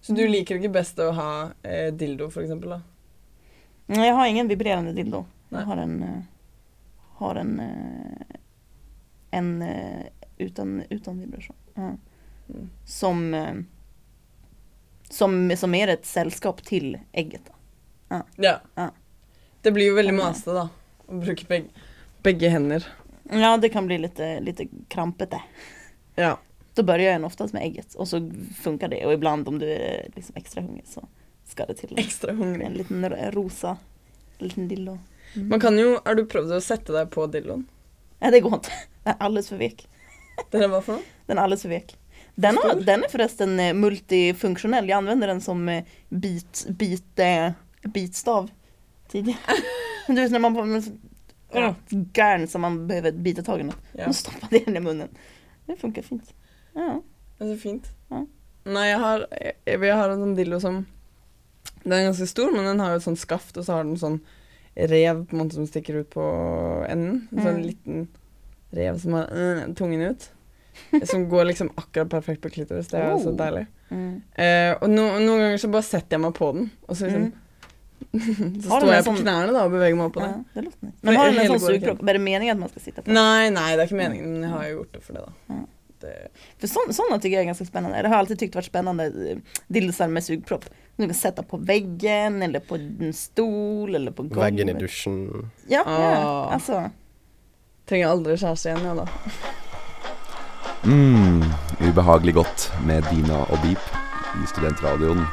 Så 0.00 0.14
du 0.14 0.24
liker 0.28 0.58
ikke 0.58 0.72
best 0.74 0.98
å 1.02 1.10
ha 1.14 1.30
eh, 1.62 1.88
dildo, 1.94 2.30
for 2.30 2.42
eksempel? 2.42 2.76
da? 2.76 2.80
Nei, 3.88 4.04
jeg 4.06 4.16
har 4.18 4.26
ingen 4.30 4.50
vibrerende 4.50 4.92
dildo. 4.96 5.24
Nei. 5.48 5.62
Jeg 5.62 5.70
har 5.70 5.82
en, 5.82 5.96
eh, 6.02 6.20
har 7.20 7.40
en, 7.40 7.54
eh, 7.64 8.36
en 9.38 9.50
uten, 10.38 10.82
uten 10.90 11.20
vibrasjon. 11.22 11.56
Ja. 11.74 11.92
Mm. 12.48 12.68
Som, 12.84 13.22
eh, 13.34 13.54
som, 15.10 15.38
som 15.56 15.74
er 15.74 15.94
et 15.94 16.06
selskap 16.06 16.62
til 16.66 16.98
egget. 17.12 17.50
Ja. 18.10 18.22
Det 19.62 19.72
blir 19.74 19.90
jo 19.90 19.96
veldig 19.98 20.14
masete, 20.16 20.54
da. 20.56 20.68
Å 21.08 21.20
bruke 21.22 21.46
begge, 21.48 21.86
begge 22.24 22.50
hender. 22.52 22.86
Ja, 23.30 23.56
det 23.56 23.68
kan 23.68 23.86
bli 23.86 23.98
lite, 23.98 24.40
lite 24.40 24.66
krampete. 24.88 25.42
Ja. 26.14 26.38
Då 26.74 26.82
börjar 26.82 27.12
en 27.12 27.24
oftast 27.24 27.52
med 27.52 27.62
ägget 27.62 27.94
och 27.94 28.08
så 28.08 28.30
funkar 28.62 28.88
det 28.88 29.06
och 29.06 29.12
ibland 29.12 29.48
om 29.48 29.58
du 29.58 29.72
är 29.72 30.10
liksom 30.16 30.36
extra 30.36 30.62
hungrig 30.62 30.86
så 30.86 31.08
skal 31.44 31.66
det 31.66 31.74
til 31.74 31.98
Ekstra 31.98 32.32
hungrig. 32.32 32.66
en 32.66 32.72
liten 32.72 33.10
rosa 33.10 33.30
rosa 33.30 33.76
liten 34.38 34.68
dildo. 34.68 34.98
Man 35.34 35.60
kan 35.60 35.78
jo 35.78 36.00
Har 36.04 36.14
du 36.14 36.26
prøvd 36.26 36.52
å 36.52 36.60
sette 36.60 36.92
deg 36.92 37.10
på 37.10 37.26
dilloen? 37.26 37.66
Nei, 38.20 38.30
det 38.30 38.40
går 38.40 38.58
ikke. 38.58 38.76
Den 39.04 39.14
er 39.14 39.24
alldeles 39.24 39.48
for 39.48 39.60
vek. 39.60 39.86
Den 40.52 40.62
er 40.62 40.70
hva 40.72 40.82
for 40.84 40.98
noe? 40.98 41.16
Den 41.28 41.38
er 41.38 41.42
alles 41.42 41.64
for 41.64 41.72
vek. 41.72 41.96
Den, 42.38 42.58
har, 42.62 42.78
den 42.86 43.02
er 43.02 43.10
forresten 43.10 43.58
multifunksjonell. 43.74 44.86
Jeg 44.86 44.94
anvender 44.94 45.32
den 45.32 45.40
som 45.42 45.64
eh, 45.68 45.88
bit, 46.08 46.66
bit, 46.78 47.18
eh, 47.18 47.50
bitstav 47.82 48.46
tidligere. 49.10 49.56
du 50.06 50.20
vet 50.20 50.30
når 50.30 50.44
man 50.44 50.78
Ja. 51.54 51.74
garn 52.12 52.46
som 52.46 52.60
man 52.60 52.86
behøver 52.88 53.12
bite 53.24 53.42
tak 53.42 53.60
i 53.62 53.64
Nå 53.68 53.72
stoppa 54.12 54.50
det 54.50 54.64
den 54.66 54.76
i 54.76 54.80
munnen. 54.84 55.08
Det 55.66 55.78
funker 55.80 56.02
fint. 56.04 56.34
Ja. 56.74 57.00
Det 57.38 57.46
er 57.46 57.54
så 57.54 57.60
fint. 57.62 57.88
Ja. 58.10 58.24
Nei, 58.68 58.86
jeg 58.90 58.98
har, 59.00 59.24
jeg, 59.32 59.54
jeg 59.80 59.96
har 59.96 60.10
en 60.12 60.20
sånn 60.24 60.36
dildo 60.36 60.58
som 60.60 60.82
Den 61.84 61.92
er 61.94 62.08
ganske 62.10 62.26
stor, 62.28 62.50
men 62.52 62.66
den 62.68 62.80
har 62.82 62.90
jo 62.92 62.98
et 63.00 63.06
sånt 63.06 63.20
skaft, 63.20 63.56
og 63.56 63.64
så 63.64 63.78
har 63.78 63.84
den 63.86 63.96
sånn 63.96 64.18
rev 64.76 65.24
på 65.26 65.34
en 65.34 65.40
måte 65.40 65.56
som 65.56 65.66
stikker 65.66 66.02
ut 66.02 66.10
på 66.12 66.24
enden. 66.88 67.28
En 67.32 67.42
sånn 67.42 67.56
Mm. 67.62 67.66
liten 67.66 68.08
rev 68.76 68.98
som 69.00 69.12
har 69.16 69.30
øh, 69.32 69.74
tungen 69.74 70.02
ut. 70.10 70.28
Som 71.08 71.28
går 71.28 71.44
liksom 71.48 71.70
akkurat 71.74 72.10
perfekt 72.12 72.42
på 72.42 72.50
klitoris. 72.54 72.88
Det 72.92 72.98
er 73.00 73.14
oh. 73.14 73.22
så 73.22 73.32
deilig. 73.34 73.64
Mm. 73.90 74.22
Eh, 74.36 74.74
og 74.82 74.90
no, 74.90 75.08
noen 75.18 75.40
ganger 75.40 75.58
så 75.58 75.70
bare 75.72 75.82
setter 75.88 76.14
jeg 76.18 76.22
meg 76.22 76.34
på 76.36 76.52
den, 76.54 76.68
og 76.86 76.96
så 76.96 77.08
liksom 77.08 77.30
Mm. 77.30 77.32
Så 78.08 78.68
står 78.68 78.92
jeg 78.92 79.04
på 79.04 79.12
sånn- 79.12 79.22
knærne 79.22 79.52
da 79.52 79.64
og 79.66 79.72
beveger 79.74 79.96
meg 79.98 80.06
opp 80.06 80.14
på 80.14 80.22
det. 80.24 80.30
Ja, 80.54 80.62
det. 80.62 80.92
Men 81.02 81.16
har 81.16 81.30
du 81.30 81.38
en 81.38 81.50
sånn 81.52 81.64
sugpropp? 81.66 82.02
Är 82.02 82.12
det 82.12 82.22
meningen 82.24 82.56
at 82.56 82.60
man 82.60 82.68
skal 82.68 82.82
sitte 82.82 83.02
på? 83.02 83.12
Nei, 83.12 83.50
nei, 83.50 83.76
det 83.76 83.82
er 83.84 83.90
ikke 83.90 83.98
meningen, 84.02 84.32
men 84.32 84.42
jeg 84.46 84.50
har 84.54 84.64
jo 84.68 84.76
gjort 84.78 84.92
det 84.92 85.02
for 85.04 85.18
det, 85.18 85.24
da. 85.26 85.32
Ja. 85.54 85.64
Det, 86.00 86.12
For 86.60 86.66
så, 86.70 86.92
sådana 86.92 87.18
tycker 87.18 87.36
jag 87.36 87.42
är 87.42 87.46
ganska 87.46 87.64
spännande. 87.64 88.02
Det 88.02 88.08
har 88.08 88.16
alltid 88.16 88.38
tyckt 88.38 88.54
vært 88.54 88.64
spennende 88.70 89.04
eh, 89.04 90.08
med 90.08 90.24
sugpropp. 90.24 90.64
Du 90.96 91.06
kan 91.06 91.14
sette 91.14 91.42
på 91.42 91.56
veggen 91.56 92.42
eller 92.42 92.60
på 92.60 92.74
en 92.78 93.12
stol 93.12 93.94
eller 93.94 94.10
på 94.10 94.22
golvet. 94.22 94.44
Veggen 94.52 94.68
i 94.68 94.72
dusjen. 94.78 95.50
Ja, 95.66 95.82
ja. 95.86 96.50
altså. 96.52 96.90
Trenger 97.88 98.08
aldri 98.12 98.36
kjæreste 98.36 98.70
igjen, 98.70 98.84
ja 98.84 98.94
da. 98.94 99.06
Mm, 100.84 101.42
ubehagelig 101.82 102.34
godt 102.34 102.68
med 102.86 103.02
Dina 103.10 103.40
og 103.48 103.58
Beep 103.64 103.82
i 104.38 104.46
studentradioen 104.46 105.24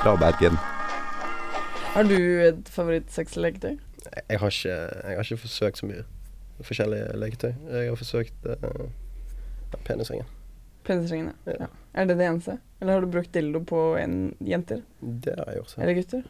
fra 0.00 0.16
Bergen. 0.16 0.56
Har 1.96 2.04
du 2.04 2.42
et 2.44 2.66
favorittsexleketøy? 2.68 3.78
Jeg 4.28 4.38
har 4.38 4.50
ikke, 4.52 4.68
jeg 4.68 5.16
har 5.16 5.22
ikke 5.24 5.36
forsøkt 5.46 5.78
så 5.80 5.86
mye 5.88 6.02
forskjellige 6.60 7.14
leketøy. 7.16 7.52
Jeg 7.72 7.86
har 7.88 7.96
forsøkt 7.96 8.48
uh, 8.50 8.82
penisringen. 9.86 10.26
Penisringene? 10.84 11.32
Ja. 11.46 11.54
Ja. 11.62 11.68
Er 11.96 12.10
det 12.10 12.18
det 12.18 12.26
eneste? 12.26 12.58
Eller 12.82 12.98
har 12.98 13.06
du 13.06 13.14
brukt 13.14 13.30
dildo 13.32 13.62
på 13.64 13.78
en 13.96 14.34
jenter? 14.44 14.82
Det 15.00 15.38
har 15.38 15.48
jeg 15.48 15.62
gjort. 15.62 15.72
Eller 15.78 15.96
gutter? 15.96 16.26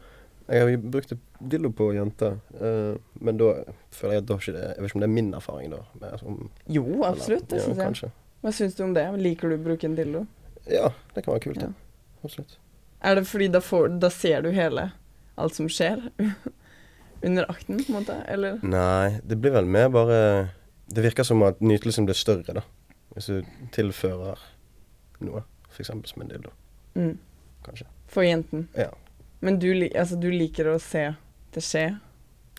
Jeg 0.47 0.61
har 0.63 0.85
brukt 0.95 1.11
dildo 1.51 1.71
på 1.75 1.89
jenter, 1.97 2.37
uh, 2.61 2.95
men 3.19 3.41
da 3.41 3.49
føler 3.91 4.15
jeg 4.15 4.23
at 4.23 4.29
da 4.29 4.37
ikke 4.39 4.53
det 4.55 4.61
Jeg 4.69 4.85
vet 4.85 4.87
ikke 4.87 4.99
om 4.99 5.03
det 5.03 5.09
er 5.09 5.15
min 5.17 5.33
erfaring, 5.41 5.73
da. 5.75 5.81
Med, 5.99 6.15
som, 6.21 6.37
Jo, 6.77 6.85
absolutt. 7.09 7.49
Det 7.51 7.59
ja, 7.59 7.65
jeg. 7.73 7.81
Kanskje. 7.81 8.09
Hva 8.45 8.53
syns 8.55 8.79
du 8.79 8.85
om 8.85 8.93
det? 8.95 9.03
Liker 9.19 9.51
du 9.51 9.57
å 9.57 9.65
bruke 9.67 9.89
en 9.89 9.99
dildo? 9.99 10.23
Ja, 10.71 10.93
det 11.11 11.25
kan 11.25 11.35
være 11.35 11.43
kult, 11.49 11.59
Ja. 11.59 11.73
Absolutt. 12.23 12.55
Er 13.03 13.19
det 13.19 13.25
fordi 13.27 13.51
da, 13.51 13.59
får, 13.61 13.91
da 13.99 14.09
ser 14.09 14.47
du 14.47 14.49
hele 14.55 14.87
alt 15.37 15.55
som 15.57 15.67
skjer 15.71 16.01
under 17.27 17.47
akten, 17.51 17.79
på 17.83 17.91
en 17.91 17.99
måte? 17.99 18.15
Eller? 18.27 18.59
Nei, 18.63 19.19
det 19.25 19.37
blir 19.41 19.53
vel 19.55 19.65
mer 19.65 19.89
bare 19.93 20.19
Det 20.87 21.03
virker 21.03 21.23
som 21.27 21.41
at 21.43 21.59
nytelsen 21.61 22.05
blir 22.07 22.15
større, 22.15 22.53
da. 22.61 22.63
Hvis 23.15 23.27
du 23.31 23.41
tilfører 23.75 24.39
noe. 25.25 25.41
F.eks. 25.71 25.89
som 26.09 26.21
en 26.23 26.29
dildo, 26.31 26.51
Mm. 26.97 27.17
kanskje. 27.65 27.85
For 28.09 28.23
jenten. 28.23 28.67
Ja. 28.73 28.89
Men 29.41 29.59
du, 29.59 29.67
altså, 29.93 30.15
du 30.17 30.29
liker 30.31 30.69
å 30.71 30.77
se 30.81 31.03
det 31.53 31.61
skje? 31.61 31.99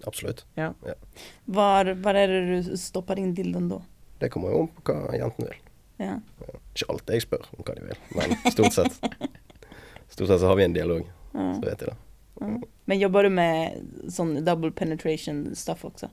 Absolutt. 0.06 0.44
Var, 0.54 1.88
Hva 1.98 2.12
er 2.14 2.30
det 2.30 2.42
du 2.68 2.76
stopper 2.78 3.18
inn 3.18 3.32
dildoen 3.34 3.66
da? 3.72 3.80
Det 4.20 4.28
kommer 4.30 4.52
jo 4.52 4.60
an 4.66 4.68
på 4.76 4.94
hva 4.94 5.16
jentene 5.18 5.48
vil. 5.50 5.64
Ja. 5.98 6.18
Ikke 6.76 6.86
alltid 6.92 7.16
jeg 7.16 7.24
spør 7.26 7.48
om 7.56 7.64
hva 7.66 7.74
de 7.78 7.88
vil, 7.88 7.98
men 8.14 8.36
stort 8.52 8.76
sett. 8.76 9.00
Stort 10.12 10.30
sett 10.30 10.40
så 10.40 10.46
har 10.48 10.56
vi 10.56 10.64
en 10.64 10.72
dialog, 10.76 11.02
ja. 11.34 11.48
så 11.54 11.60
vet 11.66 11.82
de 11.82 11.90
det. 11.90 11.96
Ja. 12.40 12.58
Men 12.88 12.98
jobber 13.00 13.22
du 13.22 13.30
med 13.30 13.88
sånn 14.10 14.36
double 14.44 14.70
penetration 14.72 15.54
stuff 15.54 15.84
også? 15.84 16.08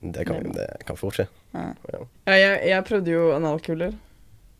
Det 0.00 0.24
kan, 0.26 0.42
Det- 0.42 0.54
det 0.56 0.86
kan 0.86 0.96
fort 0.96 1.14
skje. 1.18 1.26
Ja. 1.52 1.72
Ja, 2.26 2.32
jeg, 2.38 2.68
jeg 2.70 2.84
prøvde 2.88 3.10
jo 3.12 3.32
analkuler. 3.36 3.92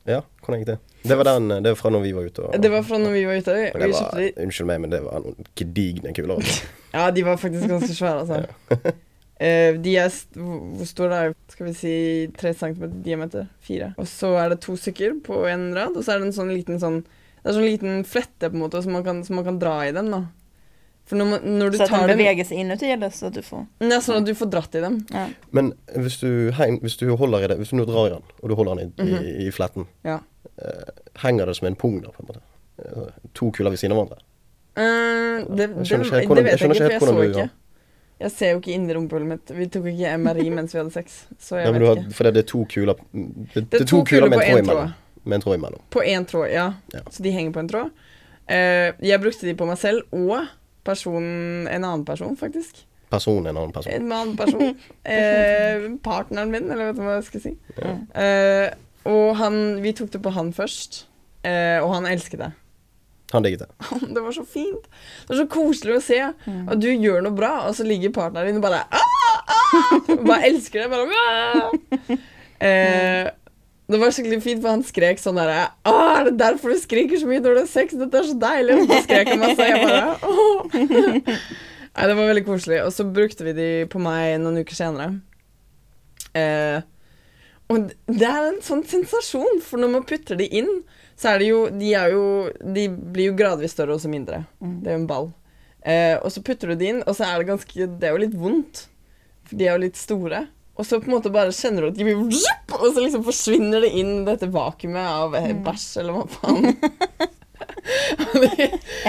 Ja, 0.09 0.23
hvordan 0.43 0.61
gikk 0.61 0.67
det? 0.67 0.79
Det 1.05 1.17
var 1.17 1.25
den, 1.29 1.49
det 1.63 1.71
var 1.71 1.77
fra 1.77 1.91
når 1.93 2.03
vi 2.03 2.13
var 2.17 2.27
ute. 2.29 2.43
Og, 2.49 2.57
Det 2.63 2.71
var 2.73 2.83
fra 2.83 2.99
når 2.99 3.13
vi 3.15 3.25
var 3.29 3.39
ute. 3.41 3.55
Vi 3.55 3.93
kjøpte 3.93 4.01
var, 4.03 4.21
de. 4.21 4.33
Unnskyld 4.45 4.67
meg, 4.67 4.81
men 4.81 4.91
det 4.91 5.01
var 5.05 5.21
noen 5.25 5.47
gedigne 5.57 6.13
kuler. 6.17 6.37
altså. 6.41 6.67
Ja, 6.93 7.05
de 7.15 7.23
var 7.23 7.37
faktisk 7.39 7.69
ganske 7.71 7.95
svære, 7.95 8.25
altså. 8.27 8.93
Eh, 9.41 9.73
de 9.81 9.95
er 9.97 10.11
st 10.13 10.35
hvor 10.37 10.59
hvor 10.77 10.85
store 10.85 11.17
er 11.17 11.31
Skal 11.49 11.67
vi 11.67 11.73
si 11.73 11.93
tre 12.37 12.51
centimeter 12.53 12.99
diameter? 13.07 13.47
Fire. 13.65 13.95
Og 13.97 14.05
så 14.05 14.35
er 14.37 14.51
det 14.53 14.59
to 14.61 14.75
stykker 14.77 15.15
på 15.25 15.39
en 15.49 15.71
rad, 15.73 15.97
og 15.97 16.05
så 16.05 16.13
er 16.13 16.19
det 16.21 16.27
en 16.29 16.35
sånn 16.37 16.53
liten 16.53 16.77
sånn 16.83 16.99
Det 17.07 17.49
er 17.49 17.57
sånn 17.57 17.65
liten 17.65 18.05
flette, 18.05 18.51
på 18.51 18.59
en 18.59 18.61
måte, 18.67 18.83
som 18.85 18.93
man 18.93 19.03
kan, 19.07 19.23
som 19.25 19.37
man 19.41 19.47
kan 19.47 19.59
dra 19.63 19.79
i 19.89 19.95
den, 19.97 20.11
da. 20.13 20.27
For 21.11 21.19
når, 21.19 21.41
når 21.43 21.73
du 21.75 21.77
Så 21.81 21.83
at 21.83 21.91
tar 21.91 22.05
den 22.07 22.13
den 22.13 22.19
beväger 22.21 22.45
sig 22.47 22.61
inuti 22.63 22.87
eller 22.95 23.11
så 23.11 23.27
at 23.27 23.35
du 23.35 23.43
får? 23.43 23.65
Det 23.83 23.93
er 23.97 24.03
sånn 24.05 24.21
at 24.23 24.27
du 24.29 24.35
får 24.39 24.51
dratt 24.53 24.75
i 24.79 24.81
dem. 24.85 24.99
Ja. 25.11 25.25
Men 25.59 25.73
hvis 25.99 26.21
du, 26.23 26.29
heng, 26.55 26.77
hvis 26.85 26.95
du 27.01 27.09
holder 27.19 27.43
i 27.45 27.49
det, 27.51 27.57
hvis 27.59 27.73
du 27.75 27.77
nå 27.81 27.87
drar 27.89 28.07
i 28.07 28.13
den, 28.15 28.23
og 28.43 28.49
du 28.53 28.55
holder 28.55 28.79
den 28.79 28.93
i, 28.95 29.03
Mhm. 29.03 29.25
i, 29.27 29.47
i 29.49 29.51
fletten, 29.51 29.89
Ja. 30.07 30.21
uh, 30.63 30.91
henger 31.25 31.47
det 31.51 31.57
som 31.59 31.67
en 31.67 31.75
pung 31.75 32.01
da, 32.05 32.13
på 32.15 32.23
en 32.23 32.29
måte? 32.31 32.43
Eh, 32.81 33.09
to 33.35 33.51
kuler 33.51 33.71
ved 33.75 33.79
siden 33.83 33.93
av 33.93 34.07
hverandre? 34.07 34.23
Uh, 34.79 35.57
det, 35.57 35.57
det, 35.57 35.69
Jeg 35.77 35.87
skjønner 35.87 36.05
ikke 36.05 36.11
det, 36.11 36.21
helt 36.21 36.29
hvordan- 36.29 36.45
vet 36.45 36.53
jeg 36.53 36.61
jeg 36.61 36.71
ikke, 36.71 37.01
for 37.01 37.23
jeg 37.25 37.35
så 37.35 37.41
ikke. 37.41 37.51
Jeg 38.21 38.31
ser 38.37 38.51
jo 38.53 38.59
ikke 38.61 38.73
inni 38.77 38.95
rumpehullet 38.95 39.29
mitt. 39.29 39.51
Vi 39.57 39.67
tok 39.67 39.87
ikke 39.91 40.15
MRI 40.21 40.51
mens 40.59 40.75
vi 40.75 40.79
hadde 40.79 40.93
sex, 40.93 41.25
så 41.41 41.57
jeg 41.57 41.67
Ja, 41.67 41.73
vet 41.73 41.87
har, 41.89 41.97
ikke. 41.97 42.15
for 42.15 42.25
det 42.31 42.37
er 42.37 42.47
to 42.47 42.65
kuler 42.71 42.95
Det, 43.55 43.71
Det 43.71 43.81
er 43.81 43.85
to 43.85 44.05
kuler 44.05 44.29
med 44.29 44.39
på 44.39 44.45
en 44.45 44.57
tråd 44.57 44.65
tråd. 44.65 44.65
imellom. 44.65 44.95
Med 45.25 45.35
en 45.35 45.41
tråd 45.43 45.55
imellom. 45.59 45.81
På 45.91 46.01
én 46.07 46.25
tråd, 46.27 46.49
ja. 46.53 46.73
Ja. 46.95 47.01
Så 47.11 47.23
de 47.23 47.31
henger 47.33 47.53
på 47.53 47.59
en 47.61 47.69
tråd. 47.69 47.91
Eh, 48.49 48.93
jeg 49.03 49.21
brukte 49.21 49.43
de 49.47 49.55
på 49.55 49.67
meg 49.67 49.79
selv 49.79 50.03
og 50.13 50.47
personen, 50.91 51.67
en 51.71 51.87
annen 51.87 52.07
person, 52.09 52.37
faktisk. 52.39 52.85
Person 53.11 53.47
en 53.47 53.57
annen 53.57 53.73
person. 53.75 53.93
En 53.93 54.13
annen 54.15 54.37
person. 54.39 54.77
eh, 55.15 55.89
partneren 56.05 56.53
min, 56.53 56.71
eller 56.71 56.91
vet 56.91 57.01
du 57.01 57.05
hva 57.07 57.19
jeg 57.19 57.29
skal 57.31 57.45
si. 57.49 57.55
Eh, 57.81 58.69
og 59.11 59.37
han, 59.41 59.61
vi 59.83 59.95
tok 59.97 60.13
det 60.15 60.21
på 60.23 60.33
han 60.37 60.53
først, 60.55 61.05
eh, 61.43 61.79
og 61.83 61.95
han 61.97 62.07
elsket 62.11 62.45
det. 62.45 62.53
Han 63.33 63.47
digget 63.47 63.63
det. 63.63 63.71
Det 64.15 64.23
var 64.23 64.33
så 64.35 64.45
fint. 64.45 64.87
Det 65.27 65.35
var 65.35 65.41
så 65.45 65.49
koselig 65.51 65.97
å 65.97 66.03
se. 66.03 66.21
Og 66.67 66.75
du 66.83 66.89
gjør 66.91 67.23
noe 67.27 67.35
bra, 67.35 67.53
og 67.69 67.77
så 67.79 67.87
ligger 67.87 68.15
partneren 68.15 68.51
din 68.51 68.59
og 68.59 68.67
bare 68.67 68.85
Aah! 68.91 69.37
Aah! 69.55 70.09
Bare 70.29 70.49
elsker 70.49 70.83
det. 70.83 70.89
Bare, 70.91 71.07
ah! 71.15 72.17
eh, 72.67 73.31
det 73.91 73.99
var 74.03 74.13
skikkelig 74.15 74.41
fint, 74.45 74.61
for 74.63 74.75
han 74.75 74.85
skrek 74.87 75.21
sånn 75.23 75.39
derre 75.41 75.65
Er 75.89 76.29
det 76.29 76.37
derfor 76.41 76.75
du 76.75 76.79
skriker 76.79 77.19
så 77.21 77.29
mye 77.31 77.43
når 77.43 77.57
du 77.57 77.61
har 77.63 77.71
sex? 77.71 77.97
Dette 77.99 78.21
er 78.21 78.29
så 78.29 78.37
deilig. 78.39 78.77
Og 78.77 78.91
så 78.91 79.01
skrek 79.07 79.33
han 79.33 79.43
masse, 79.43 79.67
jeg 79.67 79.83
bare 79.85 80.05
Åh. 80.31 81.41
Nei, 81.91 82.07
det 82.07 82.15
var 82.15 82.29
veldig 82.31 82.45
koselig. 82.47 82.79
Og 82.87 82.93
så 82.95 83.07
brukte 83.09 83.47
vi 83.49 83.55
de 83.57 83.69
på 83.91 83.99
meg 84.03 84.37
noen 84.43 84.61
uker 84.63 84.79
senere. 84.79 85.09
Eh, 86.39 86.79
og 87.71 87.91
det 88.07 88.27
er 88.27 88.47
en 88.47 88.61
sånn 88.63 88.85
sensasjon, 88.87 89.59
for 89.65 89.83
når 89.83 89.93
man 89.97 90.07
putter 90.07 90.39
de 90.39 90.47
inn, 90.61 90.71
så 91.19 91.35
er 91.35 91.43
det 91.43 91.51
jo 91.51 91.59
De, 91.75 91.91
er 91.99 92.15
jo, 92.15 92.25
de 92.63 92.87
blir 92.89 93.31
jo 93.31 93.37
gradvis 93.39 93.75
større 93.77 93.97
og 93.97 94.03
så 94.03 94.11
mindre. 94.13 94.45
Det 94.61 94.91
er 94.91 94.97
jo 94.97 95.03
en 95.03 95.11
ball. 95.11 95.29
Eh, 95.83 96.17
og 96.21 96.31
så 96.33 96.43
putter 96.45 96.71
du 96.73 96.81
de 96.81 96.93
inn, 96.93 97.03
og 97.07 97.17
så 97.17 97.27
er 97.27 97.41
det 97.41 97.51
ganske 97.51 97.91
Det 97.99 98.09
er 98.09 98.15
jo 98.15 98.23
litt 98.25 98.39
vondt. 98.39 98.87
For 99.49 99.59
de 99.59 99.67
er 99.67 99.75
jo 99.77 99.85
litt 99.85 99.99
store. 99.99 100.45
Og 100.81 100.87
så 100.89 100.97
på 101.01 101.11
en 101.11 101.17
måte 101.19 101.29
bare 101.35 101.53
kjenner 101.53 101.85
du 101.85 101.89
at 101.91 101.99
de 101.99 102.05
blir 102.09 102.17
vrup, 102.17 102.73
Og 102.81 102.87
så 102.95 103.03
liksom 103.05 103.25
forsvinner 103.27 103.85
det 103.85 103.91
inn 104.01 104.23
dette 104.25 104.49
vakuumet 104.53 105.05
av 105.13 105.37
eh, 105.37 105.51
bæsj, 105.67 105.89
eller 106.01 106.17
hva 106.17 106.25
faen. 106.33 106.71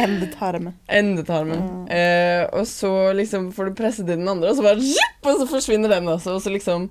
Endetarmen. 0.01 0.73
Endetarmen. 0.87 1.87
Eh, 1.91 2.43
og 2.55 2.67
så 2.67 2.91
liksom 3.17 3.49
får 3.55 3.71
du 3.71 3.75
presset 3.77 4.07
i 4.09 4.15
den 4.15 4.27
andre, 4.27 4.51
og 4.51 4.57
så 4.59 4.65
bare 4.65 4.81
zjup, 4.83 5.27
Og 5.31 5.39
så 5.41 5.47
forsvinner 5.49 5.91
den 5.95 6.09
også. 6.11 6.35
Og 6.37 6.43
så 6.43 6.53
liksom 6.53 6.89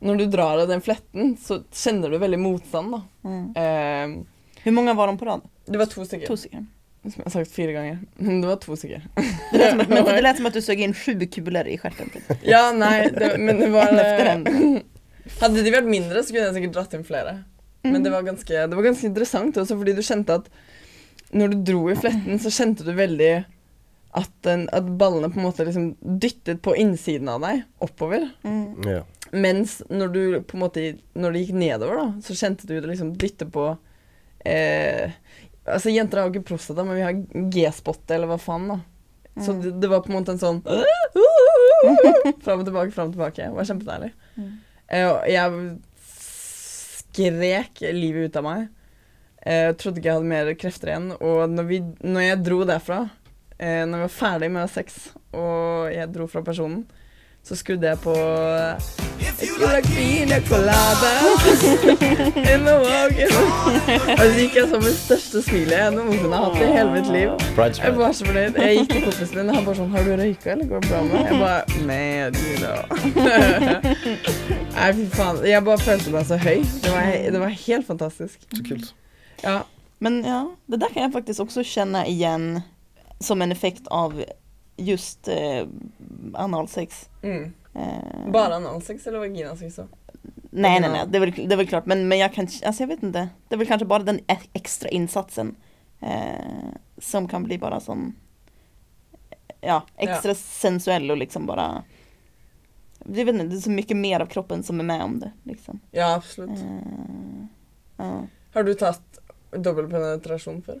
Når 0.00 0.18
du 0.20 0.24
drar 0.30 0.60
av 0.62 0.68
den 0.70 0.80
fletten, 0.84 1.32
så 1.42 1.58
kjenner 1.74 2.12
du 2.12 2.20
veldig 2.22 2.38
motstand, 2.38 2.92
da. 2.94 3.00
Mm. 3.26 3.46
Eh, 3.58 4.60
Hvor 4.62 4.74
mange 4.76 4.94
var 4.94 5.10
de 5.10 5.16
på 5.18 5.26
rad? 5.26 5.42
det 5.68 5.78
var 5.80 5.88
to 5.90 6.04
stykker. 6.06 6.28
To 6.30 6.36
stycken. 6.38 6.68
Som 7.10 7.22
jeg 7.22 7.26
har 7.26 7.34
sagt 7.34 7.52
fire 7.54 7.72
ganger. 7.72 7.98
Men 8.16 8.40
det 8.42 8.50
var 8.50 8.60
to 8.62 8.76
stykker. 8.76 9.04
Det 9.52 9.58
lät, 9.58 9.88
men 9.88 10.04
det 10.04 10.20
lät 10.20 10.36
som 10.36 10.46
att 10.46 10.54
du 10.54 10.62
såg 10.62 10.80
in 10.80 10.94
sju 10.94 11.26
kulor 11.26 11.66
i 11.66 11.78
stjärten. 11.78 12.10
Typ. 12.10 12.32
Ja, 12.42 12.72
nei, 12.72 13.10
det, 13.10 13.38
men 13.38 13.58
det 13.60 13.68
var 13.72 13.88
En 13.88 13.98
efter 13.98 14.26
eh, 14.26 14.32
en. 14.32 14.82
Hadde 15.40 15.62
de 15.64 15.72
vært 15.72 15.88
mindre, 15.88 16.22
så 16.22 16.34
kunne 16.34 16.48
jeg 16.48 16.56
sikkert 16.58 16.74
dratt 16.76 16.96
inn 16.96 17.04
flere. 17.04 17.36
Men 17.82 18.02
det 18.04 18.10
var 18.12 18.26
ganske, 18.26 18.66
det 18.68 18.76
var 18.76 18.84
ganske 18.84 19.06
interessant 19.06 19.56
også, 19.56 19.76
fordi 19.78 19.94
du 19.96 20.02
kjente 20.04 20.40
at 20.40 20.48
når 21.36 21.52
du 21.52 21.56
dro 21.72 21.82
i 21.92 21.96
fletten, 21.96 22.40
så 22.40 22.52
kjente 22.52 22.84
du 22.86 22.92
veldig 22.96 23.32
at, 24.16 24.30
den, 24.46 24.64
at 24.72 24.88
ballene 24.98 25.28
på 25.32 25.40
en 25.40 25.46
måte 25.46 25.66
liksom 25.68 25.90
dyttet 26.00 26.62
på 26.64 26.74
innsiden 26.80 27.28
av 27.32 27.44
deg, 27.44 27.62
oppover. 27.84 28.24
Ja. 28.88 29.02
Mens 29.32 29.78
når 29.92 30.12
du 30.14 30.22
på 30.48 30.56
en 30.56 30.62
måte 30.62 30.82
Når 31.12 31.34
det 31.34 31.40
gikk 31.42 31.56
nedover, 31.60 31.98
da, 32.00 32.06
så 32.24 32.36
kjente 32.38 32.68
du 32.68 32.78
det 32.78 32.88
liksom 32.88 33.10
dytte 33.20 33.44
på 33.52 33.66
eh, 34.48 35.12
Altså, 35.74 35.92
jenter 35.92 36.20
har 36.20 36.28
jo 36.28 36.34
ikke 36.34 36.48
prostata, 36.52 36.84
men 36.86 36.98
vi 36.98 37.04
har 37.06 37.18
G-spot, 37.52 38.04
eller 38.14 38.30
hva 38.30 38.38
faen, 38.40 38.68
da. 38.70 38.78
Så 39.44 39.54
det, 39.62 39.74
det 39.82 39.90
var 39.90 40.02
på 40.02 40.10
en 40.10 40.16
måte 40.18 40.32
en 40.34 40.40
sånn 40.40 40.56
Fram 42.42 42.62
og 42.62 42.66
tilbake, 42.66 42.90
fram 42.90 43.10
og 43.10 43.14
tilbake. 43.14 43.44
Det 43.44 43.54
var 43.54 43.68
kjempedeilig. 43.68 44.10
Eh, 44.88 45.04
og 45.06 45.28
jeg 45.30 45.76
skrek 46.08 47.82
livet 47.94 48.28
ut 48.28 48.38
av 48.40 48.46
meg. 48.46 48.66
Jeg 49.48 49.76
trodde 49.80 50.00
ikke 50.00 50.10
jeg 50.10 50.18
hadde 50.18 50.32
mer 50.32 50.50
krefter 50.58 50.90
igjen. 50.92 51.08
Og 51.22 51.44
når, 51.52 51.68
vi, 51.70 51.80
når 52.02 52.26
jeg 52.26 52.40
dro 52.48 52.58
derfra, 52.68 52.98
eh, 53.56 53.84
når 53.86 53.94
vi 53.94 54.06
var 54.08 54.14
ferdig 54.16 54.50
med 54.56 54.72
sex, 54.72 54.98
og 55.30 55.92
jeg 55.94 56.10
dro 56.14 56.26
fra 56.30 56.42
personen, 56.46 56.82
så 57.48 57.56
skrudde 57.56 57.88
jeg 57.88 57.98
på 58.04 58.12
If 59.20 59.42
you 59.42 59.56
like 59.58 59.88
pina 59.88 60.40
colada 60.48 61.12
in 62.36 62.64
the 62.68 62.74
walking 62.84 63.32
Og 64.18 64.24
så 64.24 64.34
gikk 64.36 64.56
jeg 64.58 64.68
sånn 64.68 64.82
med 64.82 64.90
det 64.90 64.98
største 65.00 65.42
smilet 65.46 65.78
jeg 65.78 65.94
noensinne 65.94 66.36
har 66.36 66.44
hatt 66.50 66.60
i 66.60 66.68
hele 66.74 66.90
mitt 66.92 67.08
liv. 67.12 67.32
Jeg 67.78 67.94
var 67.96 68.12
så 68.12 68.26
fornøyd. 68.28 68.58
Jeg 68.60 68.76
gikk 68.78 68.90
til 68.92 69.04
kompisen 69.06 69.38
min, 69.38 69.48
og 69.48 69.56
han 69.56 69.64
bare 69.66 69.78
sånn 69.78 69.94
'Har 69.94 70.04
du 70.04 70.12
røyka, 70.20 70.50
eller 70.52 70.66
går 70.70 70.80
det 70.80 70.90
bra 70.90 71.00
med 71.02 71.12
deg?' 71.16 71.26
Jeg 71.30 71.38
bare 71.40 71.62
Med 71.88 72.36
you 72.44 72.56
know. 72.60 72.80
Nei, 74.76 74.90
fy 74.98 75.06
faen. 75.16 75.40
Jeg 75.48 75.64
bare 75.64 75.78
følte 75.78 76.10
meg 76.14 76.26
så 76.26 76.36
høy. 76.36 76.58
Det 76.84 76.92
var, 76.92 77.06
det 77.32 77.40
var 77.40 77.54
helt 77.66 77.86
fantastisk. 77.86 78.44
Så 78.54 78.64
kult. 78.68 78.94
Ja. 79.42 79.62
Men 79.98 80.20
ja, 80.24 80.44
det 80.70 80.80
der 80.80 80.92
kan 80.92 81.02
jeg 81.02 81.12
faktisk 81.12 81.40
også 81.40 81.64
kjenne 81.66 82.04
igjen 82.10 82.62
som 83.20 83.42
en 83.42 83.52
effekt 83.52 83.88
av 83.90 84.14
just 84.78 85.28
eh, 85.28 85.66
analsex. 86.34 87.08
Mm. 87.22 87.52
Eh, 87.74 88.30
Bare 88.32 88.56
analsex 88.56 89.06
eller 89.06 89.18
vaginasex 89.18 89.76
då? 89.76 89.86
nej, 90.50 90.80
nej, 90.80 90.90
nej, 90.90 91.04
det 91.08 91.18
är 91.18 91.20
väl, 91.20 91.48
det 91.48 91.54
är 91.54 91.56
väl 91.56 91.68
klart. 91.68 91.86
Men, 91.86 92.08
men 92.08 92.18
jag 92.18 92.32
kan, 92.34 92.48
alltså 92.64 92.82
jag 92.82 92.88
vet 92.88 93.02
inte. 93.02 93.28
Det 93.48 93.54
är 93.54 93.58
väl 93.58 93.66
kanske 93.66 93.86
bara 93.86 94.02
den 94.02 94.20
ekstra 94.26 94.48
extra 94.52 94.88
insatsen 94.88 95.56
eh, 96.00 96.72
som 96.98 97.28
kan 97.28 97.44
bli 97.44 97.58
bara 97.58 97.80
som, 97.80 98.14
ja, 99.60 99.82
extra 99.96 100.34
sensuell 100.34 101.10
och 101.10 101.16
liksom 101.16 101.46
bara, 101.46 101.82
jag 102.98 103.24
vet 103.24 103.34
inte, 103.34 103.44
det 103.44 103.56
är 103.56 103.60
så 103.60 103.70
mycket 103.70 103.96
mer 103.96 104.20
av 104.20 104.26
kroppen 104.26 104.62
som 104.62 104.80
är 104.80 104.84
med 104.84 105.02
om 105.02 105.20
det 105.20 105.32
liksom. 105.42 105.80
Ja, 105.90 106.14
absolutt. 106.14 106.50
Eh, 106.50 107.46
ja. 107.96 108.26
Har 108.54 108.62
du 108.62 108.74
tatt 108.74 109.18
dobbeltpenetrasjon 109.50 110.62
før? 110.62 110.80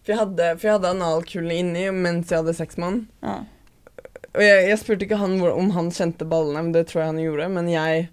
For 0.00 0.14
jeg 0.14 0.18
hadde, 0.22 0.46
for 0.58 0.66
jeg 0.68 0.76
hadde 0.78 0.92
analkulene 0.94 1.56
inni 1.60 1.82
mens 1.92 2.30
jeg 2.32 2.40
hadde 2.40 2.54
sex 2.56 2.78
med 2.80 2.86
han. 2.88 3.00
Ja. 3.26 3.34
Og 4.30 4.42
jeg, 4.44 4.62
jeg 4.70 4.78
spurte 4.80 5.04
ikke 5.06 5.18
han 5.20 5.34
hvor, 5.40 5.52
om 5.58 5.70
han 5.74 5.90
kjente 5.92 6.24
ballene, 6.30 6.62
men 6.68 6.72
det 6.76 6.86
tror 6.88 7.02
jeg 7.02 7.10
han 7.10 7.20
gjorde. 7.24 7.48
Men 7.56 7.68
jeg, 7.68 8.06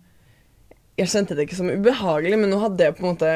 jeg 0.99 1.11
kjente 1.13 1.37
det 1.37 1.45
ikke 1.47 1.59
som 1.59 1.69
ubehagelig, 1.71 2.39
men 2.41 2.51
nå 2.51 2.59
hadde 2.63 2.83
jeg 2.89 2.97
på 2.97 3.05
en 3.05 3.11
måte 3.13 3.35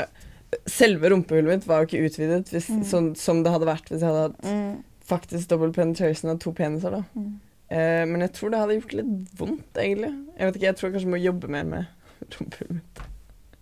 Selve 0.68 1.08
rumpehullet 1.14 1.48
mitt 1.48 1.64
var 1.70 1.80
jo 1.80 1.88
ikke 1.88 2.10
utvidet 2.10 2.50
hvis, 2.52 2.66
sånn, 2.90 3.14
som 3.16 3.38
det 3.40 3.54
hadde 3.54 3.70
vært 3.70 3.86
hvis 3.88 4.02
jeg 4.04 4.10
hadde 4.10 4.24
hatt 4.26 4.42
Mm. 4.50 4.82
faktisk 5.08 5.48
double 5.48 5.72
penetration 5.72 6.34
av 6.34 6.42
to 6.44 6.52
peniser. 6.58 6.92
da. 6.92 7.00
Mm. 7.16 7.30
Eh, 7.72 8.02
men 8.10 8.20
jeg 8.26 8.34
tror 8.36 8.52
det 8.52 8.60
hadde 8.60 8.76
gjort 8.82 8.96
litt 9.00 9.14
vondt, 9.40 9.80
egentlig. 9.80 10.10
Jeg 10.36 10.50
vet 10.50 10.58
ikke, 10.60 10.66
jeg 10.68 10.76
tror 10.76 10.90
jeg 10.90 10.96
kanskje 10.98 11.14
må 11.14 11.22
jobbe 11.24 11.48
mer 11.56 11.64
med 11.72 11.88
rumpehullet 12.36 12.82
mitt. 12.82 13.00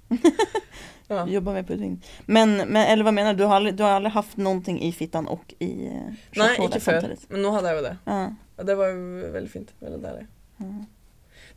ja. 1.09 1.25
Jobbar 1.27 1.53
med 1.53 1.67
pudding. 1.67 1.95
Men, 2.25 2.55
men, 2.57 2.75
eller 2.87 3.03
vad 3.03 3.13
menar 3.13 3.33
du? 3.33 3.37
Du 3.37 3.45
har, 3.45 3.55
aldrig, 3.55 3.75
du 3.75 3.83
har 3.83 3.91
aldrig 3.91 4.13
haft 4.13 4.37
någonting 4.37 4.81
i 4.81 4.91
fittan 4.91 5.27
och 5.27 5.53
i 5.59 5.85
eh, 5.87 6.13
kötthålet 6.31 6.75
ikke 6.75 6.79
før. 6.85 7.15
Men 7.29 7.41
nå 7.41 7.51
hadde 7.55 7.67
jeg 7.73 7.77
jo 7.79 7.83
det. 7.87 7.95
Ja. 8.05 8.19
Og 8.59 8.65
det 8.67 8.75
var 8.75 8.87
jo 8.93 9.31
veldig 9.33 9.51
fint. 9.51 9.73
Veldig 9.79 9.99
deilig. 10.03 10.25
Mm. 10.59 10.85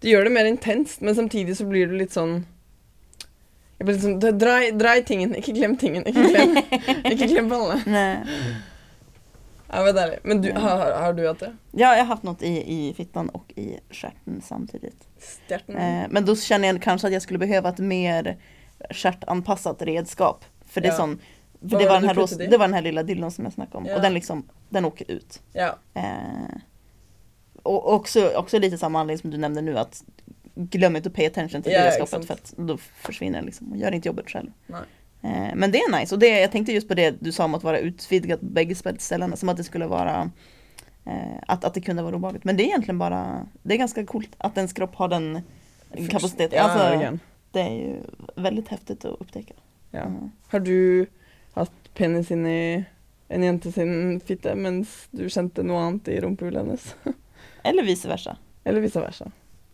Det 0.00 0.10
gjør 0.10 0.24
det 0.24 0.30
mer 0.34 0.44
intenst, 0.50 1.00
men 1.00 1.14
samtidig 1.14 1.56
så 1.56 1.64
blir 1.68 1.86
du 1.86 1.96
litt 1.98 2.12
sånn 2.14 2.40
jeg 3.78 3.86
blir 3.86 3.94
litt 3.96 4.04
sånn, 4.04 4.38
dra, 4.38 4.94
i- 4.96 5.02
tingen, 5.02 5.32
ikke 5.34 5.52
glem 5.56 5.76
tingen. 5.76 6.04
Ikke 6.06 6.22
glem, 6.28 6.52
ikke 7.12 7.26
glem 7.32 7.48
ballene. 7.50 7.82
Nej. 7.86 8.36
Ja, 9.72 9.82
var 9.82 9.92
deilig. 9.96 10.18
Men 10.22 10.42
du, 10.42 10.52
har, 10.52 10.92
har- 11.00 11.12
du 11.12 11.26
hatt 11.28 11.40
det? 11.40 11.52
Ja, 11.72 11.92
jag 11.96 11.98
har 12.04 12.04
haft 12.04 12.22
något 12.22 12.42
i, 12.42 12.52
i 12.72 12.94
fittan 12.96 13.28
och 13.28 13.52
i 13.56 13.78
stjärten 13.90 14.42
samtidigt. 14.44 15.08
Stjerten? 15.48 15.76
Eh, 15.76 16.06
men 16.10 16.24
då 16.24 16.36
känner 16.36 16.68
jag 16.68 16.82
kanske 16.82 17.06
att 17.06 17.12
jag 17.12 17.22
skulle 17.22 17.38
behöva 17.38 17.68
ett 17.68 17.78
mer 17.78 18.36
stjärtanpassat 18.90 19.82
redskap. 19.82 20.44
För 20.66 20.80
det 20.80 20.88
är 20.88 20.92
Ja. 20.92 20.96
sån, 20.96 21.18
för 21.60 21.68
det 21.68 21.74
var 21.76 21.82
den 21.94 22.02
her 22.02 22.08
här 22.08 22.14
puttade 22.14 22.46
det 22.46 22.56
var 22.58 22.66
den 22.66 22.74
här 22.74 22.82
lilla 22.82 23.02
dillon 23.02 23.30
som 23.30 23.44
jag 23.44 23.52
snackade 23.52 23.78
om. 23.78 23.86
Ja. 23.86 23.96
Och 23.96 24.02
den 24.02 24.14
liksom, 24.14 24.48
den 24.68 24.84
åker 24.84 25.10
ut. 25.10 25.42
Ja. 25.52 25.76
Eh, 25.94 26.02
och 27.62 27.92
också, 27.94 28.28
också 28.36 28.58
lite 28.58 28.78
samma 28.78 29.00
anledning 29.00 29.20
som 29.20 29.30
du 29.30 29.38
nämnde 29.38 29.60
nu 29.62 29.78
att 29.78 30.04
glöm 30.54 30.96
inte 30.96 31.08
att 31.08 31.14
pay 31.14 31.26
attention 31.26 31.62
till 31.62 31.72
Ja, 31.72 31.84
redskapet 31.86 32.20
exakt. 32.20 32.26
för 32.26 32.34
att 32.34 32.68
då 32.68 32.76
försvinner 32.76 33.40
det 33.40 33.46
liksom 33.46 33.70
och 33.72 33.76
gör 33.76 33.92
inte 33.94 34.08
jobbet 34.08 34.30
själv. 34.30 34.50
Eh, 35.22 35.54
men 35.54 35.70
det 35.72 35.78
är 35.78 36.00
nice 36.00 36.14
och 36.14 36.18
det, 36.18 36.40
jag 36.40 36.52
tänkte 36.52 36.72
just 36.72 36.88
på 36.88 36.94
det 36.94 37.14
du 37.20 37.32
sa 37.32 37.44
om 37.44 37.54
att 37.54 37.62
vara 37.62 37.78
utvidgat 37.78 38.40
på 38.40 38.46
bägge 38.46 38.74
ställena 38.98 39.36
som 39.36 39.48
att 39.48 39.56
det 39.56 39.64
skulle 39.64 39.86
vara 39.86 40.30
eh, 41.06 41.12
att, 41.46 41.64
att 41.64 41.74
det 41.74 41.80
kunde 41.80 42.02
vara 42.02 42.16
obehagligt. 42.16 42.44
Men 42.44 42.56
det 42.56 42.62
är 42.62 42.66
egentligen 42.66 42.98
bara, 42.98 43.46
det 43.62 43.74
är 43.74 43.78
ganska 43.78 44.06
coolt 44.06 44.30
att 44.38 44.56
ens 44.56 44.72
kropp 44.72 44.94
har 44.94 45.08
den 45.08 45.42
kapaciteten. 46.10 46.58
Ja, 46.58 46.62
Alltså. 46.62 47.18
Det 47.52 47.60
är 47.60 47.74
ju 47.74 47.96
väldigt 48.36 48.68
häftigt 48.68 49.04
att 49.04 49.20
upptäcka. 49.20 49.54
ja. 49.90 50.00
Mm. 50.00 50.30
Har 50.48 50.60
du 50.60 51.06
hatt 51.52 51.94
penis 51.94 52.30
inni 52.30 52.84
en 53.28 53.42
jente 53.42 53.72
sin 53.72 54.20
fitte 54.20 54.54
mens 54.54 55.08
du 55.10 55.28
kjente 55.28 55.62
noe 55.62 55.80
annet 55.80 56.08
i 56.08 56.20
rumpehullet 56.20 56.64
hennes? 56.64 56.94
Eller 57.64 57.82
vice 57.82 58.08
versa. 58.08 58.36
Eller 58.64 58.80
vice 58.80 59.00
versa? 59.00 59.30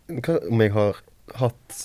Hva 0.07 0.39
om 0.49 0.61
jeg 0.61 0.71
har 0.73 0.99
hatt 1.39 1.79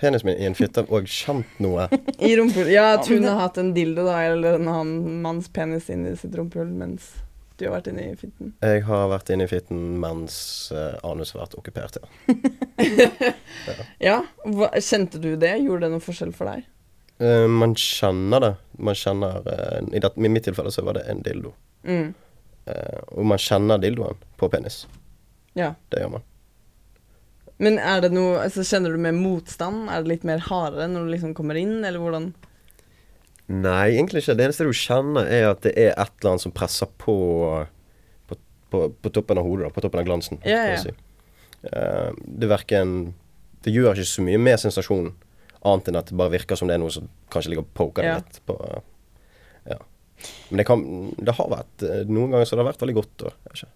penisen 0.00 0.28
min 0.28 0.38
i 0.40 0.48
en 0.48 0.56
fitte 0.56 0.84
og 0.88 1.06
kjent 1.08 1.60
noe? 1.62 1.88
I 2.18 2.34
rumpehullet? 2.36 2.72
Ja, 2.72 2.94
at 2.98 3.08
hun 3.08 3.24
har 3.24 3.38
hatt 3.40 3.58
en 3.58 3.74
dildo 3.76 4.04
da, 4.08 4.18
eller 4.26 4.58
en 4.60 4.68
annen 4.68 5.22
manns 5.22 5.48
penis 5.48 5.90
inni 5.92 6.16
sitt 6.16 6.34
rumpehull 6.36 6.72
mens 6.72 7.14
du 7.56 7.64
har 7.66 7.72
vært 7.78 7.88
inne 7.88 8.10
i 8.10 8.16
fitten. 8.18 8.52
Jeg 8.60 8.82
har 8.84 9.06
vært 9.08 9.30
inne 9.32 9.46
i 9.46 9.50
fitten 9.50 9.82
mens 10.02 10.36
uh, 10.74 10.98
anus 11.08 11.32
har 11.32 11.46
vært 11.46 11.56
okkupert, 11.60 11.98
ja. 12.86 13.76
Ja, 14.02 14.16
hva, 14.44 14.68
Kjente 14.76 15.20
du 15.22 15.32
det? 15.40 15.54
Gjorde 15.64 15.86
det 15.86 15.94
noen 15.94 16.04
forskjell 16.04 16.34
for 16.36 16.50
deg? 16.52 16.66
Uh, 17.22 17.46
man 17.48 17.72
kjenner 17.80 18.44
det. 18.44 18.52
Man 18.76 18.98
kjenner 18.98 19.40
uh, 19.48 19.80
I, 19.88 20.02
det, 20.04 20.12
I 20.20 20.32
mitt 20.32 20.44
tilfelle 20.48 20.72
så 20.74 20.84
var 20.84 21.00
det 21.00 21.06
en 21.08 21.24
dildo. 21.24 21.54
Mm. 21.86 22.14
Og 23.14 23.22
man 23.30 23.38
kjenner 23.38 23.78
dildoen 23.78 24.18
på 24.40 24.48
penis. 24.50 24.80
Ja. 25.54 25.76
Det 25.88 26.00
gjør 26.02 26.16
man. 26.16 26.24
Men 27.62 27.78
er 27.80 28.02
det 28.04 28.10
noe, 28.12 28.40
altså 28.42 28.64
Kjenner 28.66 28.92
du 28.92 29.00
mer 29.00 29.14
motstand? 29.16 29.86
Er 29.88 30.02
det 30.02 30.10
litt 30.10 30.26
mer 30.28 30.42
hardere 30.48 30.88
når 30.90 31.06
du 31.06 31.12
liksom 31.14 31.36
kommer 31.38 31.56
inn, 31.60 31.78
eller 31.86 32.02
hvordan? 32.02 32.32
Nei, 33.46 33.92
egentlig 33.94 34.24
ikke. 34.24 34.34
Det 34.34 34.46
eneste 34.48 34.64
du 34.66 34.72
kjenner, 34.74 35.28
er 35.30 35.52
at 35.52 35.60
det 35.62 35.72
er 35.78 35.92
et 35.92 36.10
eller 36.18 36.32
annet 36.32 36.42
som 36.42 36.54
presser 36.54 36.88
på 36.98 37.14
på, 38.26 38.38
på, 38.70 38.80
på 38.90 39.12
toppen 39.14 39.38
av 39.38 39.46
hodet, 39.46 39.68
da, 39.68 39.74
på 39.74 39.84
toppen 39.84 40.02
av 40.02 40.08
glansen. 40.08 40.40
Ja, 40.42 40.64
ja. 40.72 40.80
Si. 40.82 40.90
Uh, 41.66 42.10
det 42.26 42.46
verken 42.50 43.14
Det 43.64 43.72
gjør 43.74 43.96
ikke 43.96 44.06
så 44.10 44.22
mye 44.26 44.38
med 44.38 44.60
sensasjonen, 44.62 45.14
annet 45.66 45.88
enn 45.90 45.98
at 45.98 46.10
det 46.10 46.18
bare 46.18 46.34
virker 46.34 46.58
som 46.58 46.68
det 46.70 46.76
er 46.76 46.82
noe 46.82 46.92
som 46.94 47.08
kanskje 47.32 47.50
ligger 47.54 47.64
og 47.64 47.72
poker 47.74 48.06
Ja. 48.06 48.16
litt 48.20 48.40
på 48.46 48.56
Ja. 49.66 49.78
Men 50.50 50.60
det 50.60 50.66
kan 50.68 50.82
Det 51.18 51.34
har 51.38 51.48
vært 51.50 51.82
eh, 51.82 52.04
Noen 52.06 52.30
ganger 52.34 52.46
så 52.46 52.56
det 52.56 52.62
har 52.64 52.70
vært 52.72 52.82
veldig 52.84 52.94
godt. 52.98 53.24
Og, 53.26 53.32
ikke. 53.54 53.70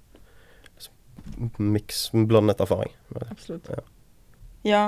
Miks, 1.59 2.11
blandet 2.13 2.61
erfaring. 2.63 2.93
Absolutt. 3.31 3.69
Ja. 3.71 3.83
Ja. 4.65 4.85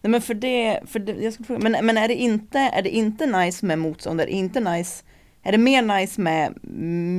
Nej, 0.00 0.10
men 0.10 0.20
för 0.20 0.34
det, 0.34 0.80
för 0.86 0.98
det 0.98 1.12
jag 1.12 1.32
skulle 1.32 1.46
fråga, 1.46 1.68
men, 1.68 1.86
men 1.86 1.98
är, 1.98 2.08
det 2.08 2.14
inte, 2.14 2.58
är 2.58 2.82
det 2.82 2.90
inte 2.90 3.26
nice 3.26 3.66
med 3.66 3.78
motstånd? 3.78 4.20
Är 4.20 4.26
det 4.26 4.32
inte 4.32 4.60
nice 4.60 5.04
är 5.42 5.52
det 5.52 5.58
mer 5.58 5.82
nice 5.82 6.20
med 6.20 6.64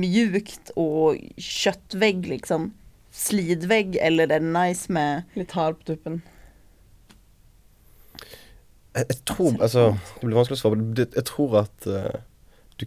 mjukt 0.00 0.70
och 0.76 1.16
köttvägg 1.36 2.26
liksom? 2.26 2.74
Slidvägg 3.10 3.96
eller 3.96 4.24
är 4.24 4.40
det 4.40 4.64
nice 4.64 4.92
med 4.92 5.22
Litt 5.34 5.50
hard 5.50 5.78
på 5.78 5.84
tuppen. 5.84 6.20
Jeg, 8.94 9.06
jeg 9.08 9.24
tror 9.24 9.56
Altså, 9.62 9.84
det 10.20 10.26
blir 10.26 10.38
vanskelig 10.38 10.58
å 10.58 10.62
svare 10.62 10.78
på. 10.78 11.06
Jeg 11.16 11.26
tror 11.26 11.56
at 11.64 11.90
eh, 11.90 12.22
du 12.78 12.86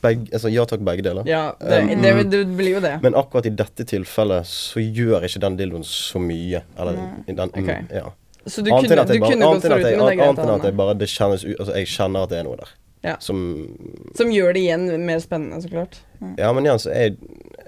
begge, 0.00 0.28
Altså, 0.32 0.52
ja 0.52 0.64
takk, 0.68 0.84
begge 0.84 1.04
deler. 1.06 1.28
Ja, 1.28 1.42
det, 1.60 1.80
Um, 1.80 2.02
det, 2.02 2.12
det 2.32 2.44
blir 2.56 2.74
jo 2.76 2.84
det. 2.84 2.98
Men 3.02 3.16
akkurat 3.16 3.48
i 3.48 3.56
dette 3.56 3.88
tilfellet 3.88 4.48
så 4.48 4.84
gjør 4.84 5.24
ikke 5.28 5.42
den 5.46 5.56
dildoen 5.60 5.84
så 5.86 6.20
mye. 6.20 6.64
Eller 6.76 7.00
i 7.26 7.32
den, 7.32 7.52
mm, 7.56 7.64
Ok. 7.64 7.94
ja. 8.02 8.12
Så 8.46 8.62
du 8.64 8.70
kunne, 8.70 8.88
du 8.88 8.94
bare- 8.96 9.06
kunne 9.18 9.44
gått 9.44 9.62
foruten, 9.62 9.80
jeg- 9.82 9.96
men 9.98 10.06
det 10.06 10.12
er 10.12 10.16
greit 10.16 10.28
annet 10.28 10.44
enn 10.44 10.54
at 10.54 10.62
jeg 10.64 10.76
bare 10.76 10.94
det 10.94 11.08
kjennes 11.08 11.44
ut 11.44 11.60
Altså, 11.60 11.74
jeg 11.76 11.86
kjenner 11.86 12.22
at 12.22 12.28
det 12.30 12.38
er 12.38 12.42
noe 12.44 12.56
der. 12.56 12.68
Ja. 13.02 13.16
Som 13.18 13.68
Som 14.16 14.28
gjør 14.30 14.52
det 14.54 14.62
igjen 14.62 15.04
mer 15.06 15.18
spennende, 15.20 15.62
så 15.62 15.68
klart. 15.70 16.00
Ja, 16.38 16.52
men 16.52 16.64
igjen 16.64 16.78
så 16.80 16.90
er 16.92 17.16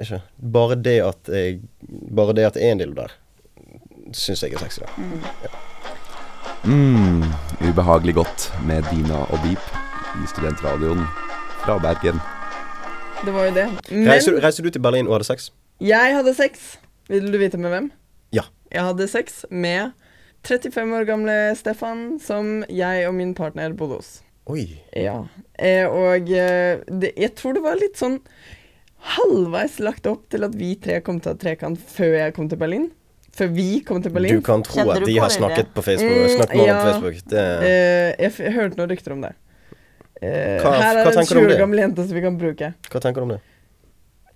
ikke 0.01 0.23
Bare 0.41 0.77
det 0.77 1.01
at 1.03 1.29
jeg 1.29 1.61
Bare 2.15 2.33
det 2.35 2.45
at 2.47 2.55
det 2.55 2.63
er 2.63 2.73
en 2.73 2.79
dildo 2.79 2.95
der, 2.95 3.13
syns 4.13 4.41
jeg 4.43 4.53
er 4.55 4.59
sexy. 4.59 4.81
da 4.81 4.89
Mm, 6.65 7.25
ubehagelig 7.61 8.15
godt 8.15 8.53
med 8.67 8.85
Dina 8.93 9.25
og 9.33 9.39
Beep 9.43 9.59
i 10.23 10.27
studentradioen 10.31 11.03
fra 11.65 11.79
Bergen. 11.79 12.21
det 13.25 13.33
var 13.35 13.45
jo 13.49 13.55
det. 13.55 13.67
Men 13.91 14.09
Reiser, 14.09 14.39
reiser 14.43 14.63
du 14.63 14.71
til 14.71 14.81
Berlin 14.83 15.07
og 15.09 15.15
hadde 15.15 15.25
sex? 15.27 15.51
jeg 15.81 16.15
hadde 16.17 16.35
sex. 16.35 16.77
Vil 17.09 17.33
du 17.33 17.39
vite 17.39 17.59
med 17.59 17.71
hvem? 17.71 17.91
Ja. 18.33 18.43
Jeg 18.73 18.83
hadde 18.83 19.09
sex 19.09 19.45
med 19.51 19.91
35 20.43 20.95
år 20.99 21.05
gamle 21.07 21.35
Stefan, 21.59 22.19
som 22.23 22.65
jeg 22.69 23.07
og 23.09 23.15
min 23.15 23.35
partner 23.39 23.75
bodde 23.79 24.01
hos. 24.01 24.13
Oi. 24.51 24.65
Ja. 24.99 25.21
Eh, 25.55 25.87
og 25.87 26.31
eh, 26.35 26.81
det, 26.91 27.13
jeg 27.17 27.35
tror 27.39 27.55
det 27.55 27.63
var 27.63 27.79
litt 27.79 28.01
sånn 28.01 28.19
halvveis 29.17 29.79
lagt 29.83 30.07
opp 30.11 30.27
til 30.31 30.47
at 30.47 30.57
vi 30.59 30.75
tre 30.83 30.99
kom 31.03 31.21
til 31.23 31.33
å 31.33 31.37
ha 31.37 31.41
trekant 31.43 31.79
før 31.95 32.17
jeg 32.19 32.35
kom 32.35 32.51
til 32.51 32.59
Berlin. 32.59 32.89
Før 33.33 33.49
vi 33.55 33.69
kom 33.87 34.03
til 34.05 34.13
Berlin. 34.13 34.35
Du 34.37 34.45
kan 34.45 34.65
tro 34.67 34.83
at 34.93 35.07
de 35.07 35.15
har 35.17 35.31
det? 35.31 35.37
snakket 35.39 35.71
på 35.75 35.85
Facebook. 35.87 36.19
Mm, 36.19 36.35
snakket 36.37 36.67
ja. 36.67 36.75
på 36.75 36.91
Facebook. 36.91 37.23
Det, 37.33 37.47
Eh, 37.63 38.11
jeg, 38.19 38.33
f 38.35 38.43
jeg 38.43 38.53
hørte 38.59 38.79
noen 38.81 38.91
rykter 38.93 39.15
om 39.15 39.23
det. 39.25 39.33
Eh, 40.23 40.59
Hva- 40.63 40.75
her 40.79 41.01
er 41.01 41.07
en 41.09 41.25
20 41.27 41.41
år 41.41 41.49
det? 41.55 41.59
gammel 41.63 41.81
jente 41.81 42.05
som 42.07 42.15
vi 42.19 42.21
kan 42.23 42.37
bruke. 42.39 42.75
hva 42.91 43.01
tenker 43.01 43.23
du 43.23 43.29
om 43.31 43.33
det? 43.37 43.41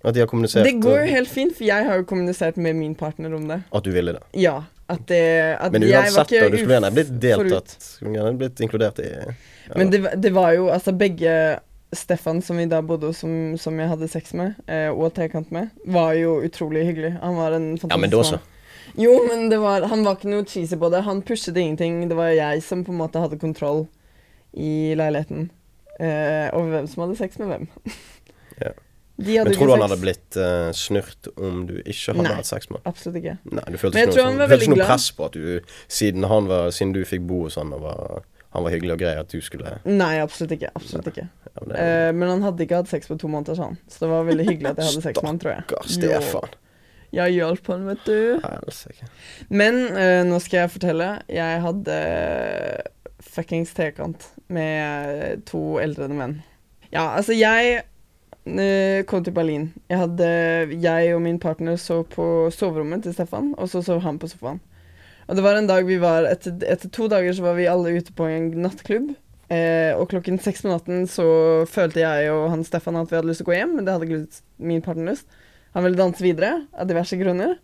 At 0.03 0.13
de 0.13 0.19
har 0.21 0.27
kommunisert 0.27 0.63
Det 0.63 0.79
går 0.81 0.99
jo 1.03 1.11
helt 1.13 1.29
fint, 1.29 1.53
for 1.55 1.63
jeg 1.67 1.85
har 1.85 1.97
jo 1.97 2.03
kommunisert 2.07 2.57
med 2.57 2.75
min 2.75 2.95
partner 2.95 3.33
om 3.35 3.47
det. 3.47 3.61
At 3.71 3.83
du 3.83 3.91
ville 3.91 4.13
det. 4.13 4.23
Ja. 4.33 4.63
At 4.87 5.07
det 5.09 5.21
at 5.59 5.71
Men 5.75 5.83
uansett, 5.83 6.29
da, 6.31 6.49
du 6.49 6.57
skulle 6.57 6.77
gjerne 6.77 6.91
blitt 6.95 7.13
deltatt. 7.21 7.73
Skulle 7.83 8.15
gjerne 8.15 8.37
blitt 8.39 8.59
inkludert 8.63 8.99
i 9.03 9.09
ja. 9.11 9.33
Men 9.75 9.89
det, 9.91 9.99
det 10.23 10.31
var 10.31 10.53
jo 10.55 10.69
altså 10.71 10.93
begge 10.95 11.59
Stefan, 11.91 12.41
som 12.41 12.59
vi 12.59 12.65
da 12.71 12.79
bodde 12.83 13.09
hos, 13.11 13.19
som, 13.23 13.57
som 13.59 13.79
jeg 13.79 13.87
hadde 13.91 14.07
sex 14.11 14.33
med, 14.35 14.55
eh, 14.67 14.87
og 14.91 15.13
trekant 15.15 15.51
med, 15.55 15.69
var 15.87 16.13
jo 16.19 16.37
utrolig 16.43 16.85
hyggelig. 16.87 17.13
Han 17.21 17.35
var 17.39 17.55
en 17.55 17.67
fantastisk 17.77 17.95
Ja, 17.95 17.99
men 18.03 18.11
da 18.11 18.23
så. 18.27 18.39
Jo, 18.97 19.13
men 19.27 19.49
det 19.51 19.59
var, 19.61 19.85
han 19.91 20.03
var 20.07 20.17
ikke 20.17 20.31
noe 20.31 20.47
cheesy 20.47 20.79
på 20.79 20.89
det. 20.91 21.03
Han 21.05 21.21
pushet 21.21 21.57
ingenting. 21.59 22.01
Det 22.09 22.15
var 22.17 22.31
jeg 22.33 22.63
som 22.63 22.83
på 22.87 22.91
en 22.91 22.99
måte 22.99 23.21
hadde 23.21 23.39
kontroll 23.39 23.85
i 24.55 24.95
leiligheten. 24.97 25.49
Eh, 25.99 26.47
over 26.55 26.71
hvem 26.75 26.87
som 26.91 27.05
hadde 27.05 27.19
sex 27.19 27.39
med 27.39 27.51
hvem. 27.51 27.67
Men 29.17 29.53
tror 29.53 29.65
du 29.65 29.73
han 29.73 29.81
hadde 29.81 29.97
blitt 29.97 30.37
uh, 30.37 30.69
snurt 30.77 31.29
om 31.41 31.63
du 31.65 31.77
ikke 31.81 32.13
hadde 32.13 32.25
Nei. 32.27 32.33
hatt 32.37 32.49
sex 32.49 32.69
med 32.69 32.77
ham? 32.77 32.91
Absolutt 32.91 33.17
ikke. 33.17 33.37
Nei, 33.49 33.63
du 33.73 33.77
følte 33.81 34.03
ikke 34.03 34.13
tror 34.13 34.27
noe, 34.27 34.33
sånn, 34.37 34.51
følte 34.51 34.69
noe 34.73 34.89
press 34.91 35.07
på 35.17 35.25
at 35.25 35.37
du 35.37 35.71
siden, 35.97 36.27
han 36.29 36.49
var, 36.51 36.69
siden 36.75 36.93
du 36.93 37.01
fikk 37.07 37.25
bo 37.29 37.39
hos 37.47 37.57
han 37.57 37.73
og 37.73 37.81
var, 37.87 38.27
han 38.53 38.67
var 38.67 38.75
hyggelig 38.75 38.93
og 38.93 39.01
grei, 39.01 39.15
at 39.17 39.33
du 39.33 39.41
skulle 39.41 39.73
Nei, 39.89 40.11
absolutt 40.21 40.53
ikke. 40.59 40.69
Absolutt 40.77 41.09
ikke. 41.13 41.25
ja, 41.49 41.55
men 41.63 41.73
det, 41.73 41.81
uh, 41.81 42.11
men 42.19 42.33
han 42.35 42.45
hadde 42.45 42.67
ikke 42.67 42.83
hatt 42.83 42.93
sex 42.93 43.09
på 43.09 43.17
to 43.17 43.31
måneder, 43.33 43.57
sa 43.57 43.71
han. 43.71 43.81
Så 43.89 44.05
det 44.05 44.11
var 44.13 44.29
veldig 44.29 44.47
hyggelig 44.51 44.71
at 44.75 44.83
jeg 44.83 44.91
hadde 44.91 45.05
sex 45.09 45.23
med 45.23 45.31
han, 45.31 45.41
tror 45.41 45.55
jeg. 45.55 45.65
Stakkars. 45.65 45.97
Stefan. 45.97 46.55
Jeg 47.17 47.37
hjalp 47.39 47.69
han, 47.71 47.85
vet 47.87 48.05
du. 48.05 48.17
Nei, 48.43 49.09
Men 49.49 49.83
uh, 49.97 50.21
nå 50.29 50.41
skal 50.43 50.65
jeg 50.65 50.75
fortelle. 50.77 51.11
Jeg 51.31 51.65
hadde 51.65 51.99
fuckings 53.33 53.73
trekant 53.73 54.29
med 54.53 55.45
to 55.49 55.79
eldre 55.81 56.09
menn. 56.13 56.41
Ja, 56.91 57.15
altså, 57.17 57.33
jeg 57.33 57.81
kom 59.09 59.23
til 59.25 59.33
Berlin. 59.35 59.67
Jeg 59.89 59.99
hadde 59.99 60.27
Jeg 60.83 61.13
og 61.15 61.21
min 61.25 61.39
partner 61.39 61.75
så 61.81 62.01
på 62.07 62.47
soverommet 62.53 63.03
til 63.03 63.13
Stefan, 63.13 63.53
og 63.57 63.69
så 63.69 63.81
sov 63.83 64.01
han 64.05 64.19
på 64.19 64.29
sofaen. 64.31 64.61
Og 65.27 65.35
det 65.35 65.43
var 65.43 65.59
en 65.59 65.67
dag 65.67 65.83
vi 65.87 65.97
var 65.99 66.27
Etter, 66.29 66.55
etter 66.63 66.91
to 66.93 67.09
dager 67.11 67.35
så 67.35 67.43
var 67.43 67.57
vi 67.57 67.67
alle 67.67 67.97
ute 67.99 68.13
på 68.15 68.27
en 68.31 68.51
nattklubb. 68.63 69.11
Eh, 69.47 69.93
og 69.95 70.09
klokken 70.11 70.39
seks 70.43 70.63
på 70.63 70.71
natten 70.71 71.05
så 71.07 71.27
følte 71.71 72.01
jeg 72.03 72.31
og 72.33 72.49
han 72.51 72.65
Stefan 72.67 72.99
at 72.99 73.11
vi 73.11 73.15
hadde 73.15 73.29
lyst 73.29 73.43
til 73.43 73.47
å 73.47 73.51
gå 73.51 73.55
hjem, 73.55 73.77
men 73.77 73.87
det 73.87 73.95
hadde 73.95 74.07
ikke 74.07 74.67
min 74.71 74.83
partner 74.83 75.13
lyst. 75.13 75.27
Han 75.75 75.85
ville 75.85 75.99
danse 75.99 76.23
videre, 76.23 76.65
av 76.75 76.87
diverse 76.89 77.19
grunner. 77.19 77.57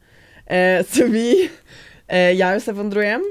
Eh, 0.45 0.83
så 0.87 1.07
vi 1.11 1.27
eh, 1.43 2.33
Jeg 2.35 2.59
og 2.59 2.63
Stefan 2.63 2.91
dro 2.91 3.03
hjem. 3.03 3.25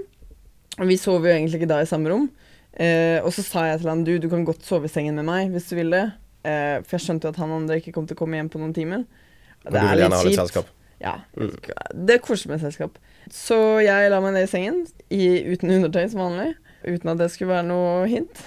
Og 0.81 0.89
vi 0.89 0.97
sov 0.97 1.27
jo 1.27 1.33
egentlig 1.33 1.61
ikke 1.61 1.69
da 1.69 1.83
i 1.85 1.89
samme 1.89 2.09
rom. 2.09 2.31
Eh, 2.73 3.21
og 3.21 3.29
så 3.37 3.45
sa 3.45 3.67
jeg 3.69 3.83
til 3.83 3.91
han 3.93 4.05
du, 4.07 4.15
du 4.17 4.31
kan 4.33 4.47
godt 4.49 4.65
sove 4.65 4.89
i 4.89 4.93
sengen 4.93 5.19
med 5.21 5.29
meg 5.29 5.53
hvis 5.53 5.69
du 5.69 5.77
vil 5.77 5.93
det. 5.93 6.07
Eh, 6.43 6.79
for 6.83 6.97
jeg 6.99 7.07
skjønte 7.07 7.29
jo 7.29 7.35
at 7.35 7.41
han 7.43 7.55
andre 7.55 7.79
ikke 7.81 7.95
kom 7.95 8.07
til 8.09 8.19
å 8.19 8.23
komme 8.23 8.39
hjem 8.39 8.51
på 8.53 8.61
noen 8.63 8.75
timer. 8.77 9.05
Og 9.67 9.77
gjerne 9.77 10.19
ha 10.19 10.25
litt 10.27 10.41
selskap. 10.41 10.71
Ja. 11.03 11.17
Mm. 11.39 11.55
Det 12.07 12.17
er 12.17 12.23
koselig 12.23 12.55
med 12.55 12.63
selskap. 12.63 12.99
Så 13.31 13.57
jeg 13.83 14.11
la 14.11 14.21
meg 14.23 14.37
ned 14.37 14.47
i 14.47 14.51
sengen 14.51 14.83
i, 15.11 15.25
uten 15.51 15.75
undertøy 15.79 16.05
som 16.13 16.23
vanlig. 16.23 16.53
Uten 16.83 17.13
at 17.13 17.21
det 17.21 17.31
skulle 17.31 17.55
være 17.55 17.69
noe 17.69 18.07
hint. 18.11 18.43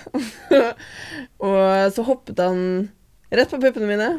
og 1.48 1.68
så 1.96 2.06
hoppet 2.08 2.40
han 2.44 2.62
rett 3.32 3.52
på 3.52 3.62
puppene 3.64 3.90
mine. 3.92 4.10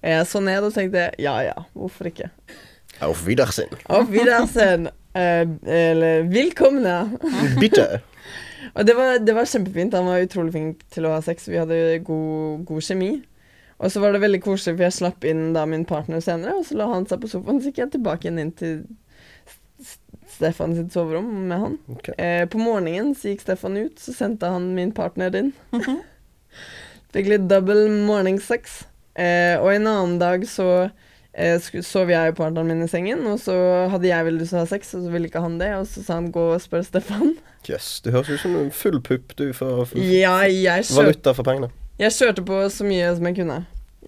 Jeg 0.00 0.28
så 0.28 0.40
ned 0.44 0.64
og 0.64 0.72
tenkte 0.72 1.10
ja 1.20 1.34
ja, 1.44 1.56
hvorfor 1.76 2.08
ikke? 2.08 2.30
Auf 3.04 3.26
Wiedersehen. 3.26 3.72
Auf 3.88 4.08
Wiedersehen. 4.12 4.88
Eh, 5.12 5.44
eller 5.66 6.28
velkomne. 6.32 6.96
Bitte. 7.60 8.00
Og 8.74 8.86
det 8.86 8.94
var, 8.98 9.18
det 9.18 9.34
var 9.36 9.48
kjempefint. 9.50 9.96
Han 9.98 10.08
var 10.10 10.22
utrolig 10.24 10.54
flink 10.54 10.84
til 10.94 11.08
å 11.08 11.14
ha 11.16 11.20
sex. 11.24 11.48
Vi 11.50 11.58
hadde 11.58 12.00
god, 12.06 12.64
god 12.68 12.86
kjemi. 12.86 13.12
Og 13.80 13.92
så 13.92 14.02
var 14.02 14.12
det 14.12 14.20
veldig 14.20 14.42
koselig, 14.44 14.76
for 14.76 14.84
jeg 14.84 14.96
slapp 14.98 15.24
inn 15.24 15.54
da 15.56 15.64
min 15.68 15.86
partner 15.88 16.20
senere, 16.20 16.58
og 16.58 16.66
så 16.68 16.76
la 16.76 16.90
han 16.90 17.06
seg 17.08 17.22
på 17.22 17.30
sofaen, 17.32 17.62
så 17.62 17.70
gikk 17.70 17.80
jeg 17.80 17.92
tilbake 17.94 18.26
igjen 18.26 18.42
inn 18.42 18.52
til 18.52 18.82
Stefan 20.30 20.74
sitt 20.76 20.92
soverom 20.92 21.30
med 21.48 21.62
han. 21.62 21.78
Okay. 21.96 22.14
Eh, 22.20 22.44
på 22.48 22.60
morgenen 22.60 23.14
så 23.16 23.32
gikk 23.32 23.46
Stefan 23.46 23.78
ut, 23.80 23.96
så 24.00 24.12
sendte 24.14 24.52
han 24.52 24.68
min 24.76 24.92
partner 24.96 25.32
inn. 25.36 25.54
Fikk 27.14 27.32
litt 27.32 27.48
double 27.50 27.88
morningsex. 28.06 28.82
Eh, 29.16 29.56
og 29.58 29.72
en 29.72 29.88
annen 29.88 30.20
dag 30.20 30.44
så 30.48 30.68
sov 31.86 32.10
jeg 32.12 32.32
og 32.32 32.38
partneren 32.38 32.68
min 32.70 32.84
i 32.84 32.88
sengen, 32.90 33.22
og 33.30 33.38
så 33.42 33.54
hadde 33.92 34.08
jeg 34.10 34.26
veldig 34.26 34.42
lyst 34.42 34.54
til 34.54 34.60
å 34.60 34.64
ha 34.64 34.70
sex, 34.70 34.94
og 34.96 35.04
så 35.04 35.12
ville 35.12 35.30
ikke 35.30 35.42
han 35.44 35.58
det, 35.60 35.70
og 35.78 35.86
så 35.88 36.04
sa 36.06 36.18
han 36.18 36.30
gå 36.34 36.46
og 36.54 36.62
spør 36.62 36.84
Stefan. 36.86 37.34
Jøss, 37.68 37.90
du 38.04 38.10
høres 38.14 38.30
ut 38.32 38.42
som 38.42 38.56
en 38.56 38.70
full 38.72 39.00
pupp 39.04 39.34
du 39.38 39.50
for, 39.56 39.84
for 39.88 40.00
Ja, 40.00 40.38
jeg 40.48 40.86
kjørte, 40.88 40.96
valuta 40.96 41.34
for 41.36 41.46
pengene. 41.46 41.70
jeg 42.00 42.16
kjørte 42.16 42.44
på 42.48 42.62
så 42.72 42.86
mye 42.88 43.12
som 43.16 43.28
jeg 43.30 43.38
kunne. 43.42 43.58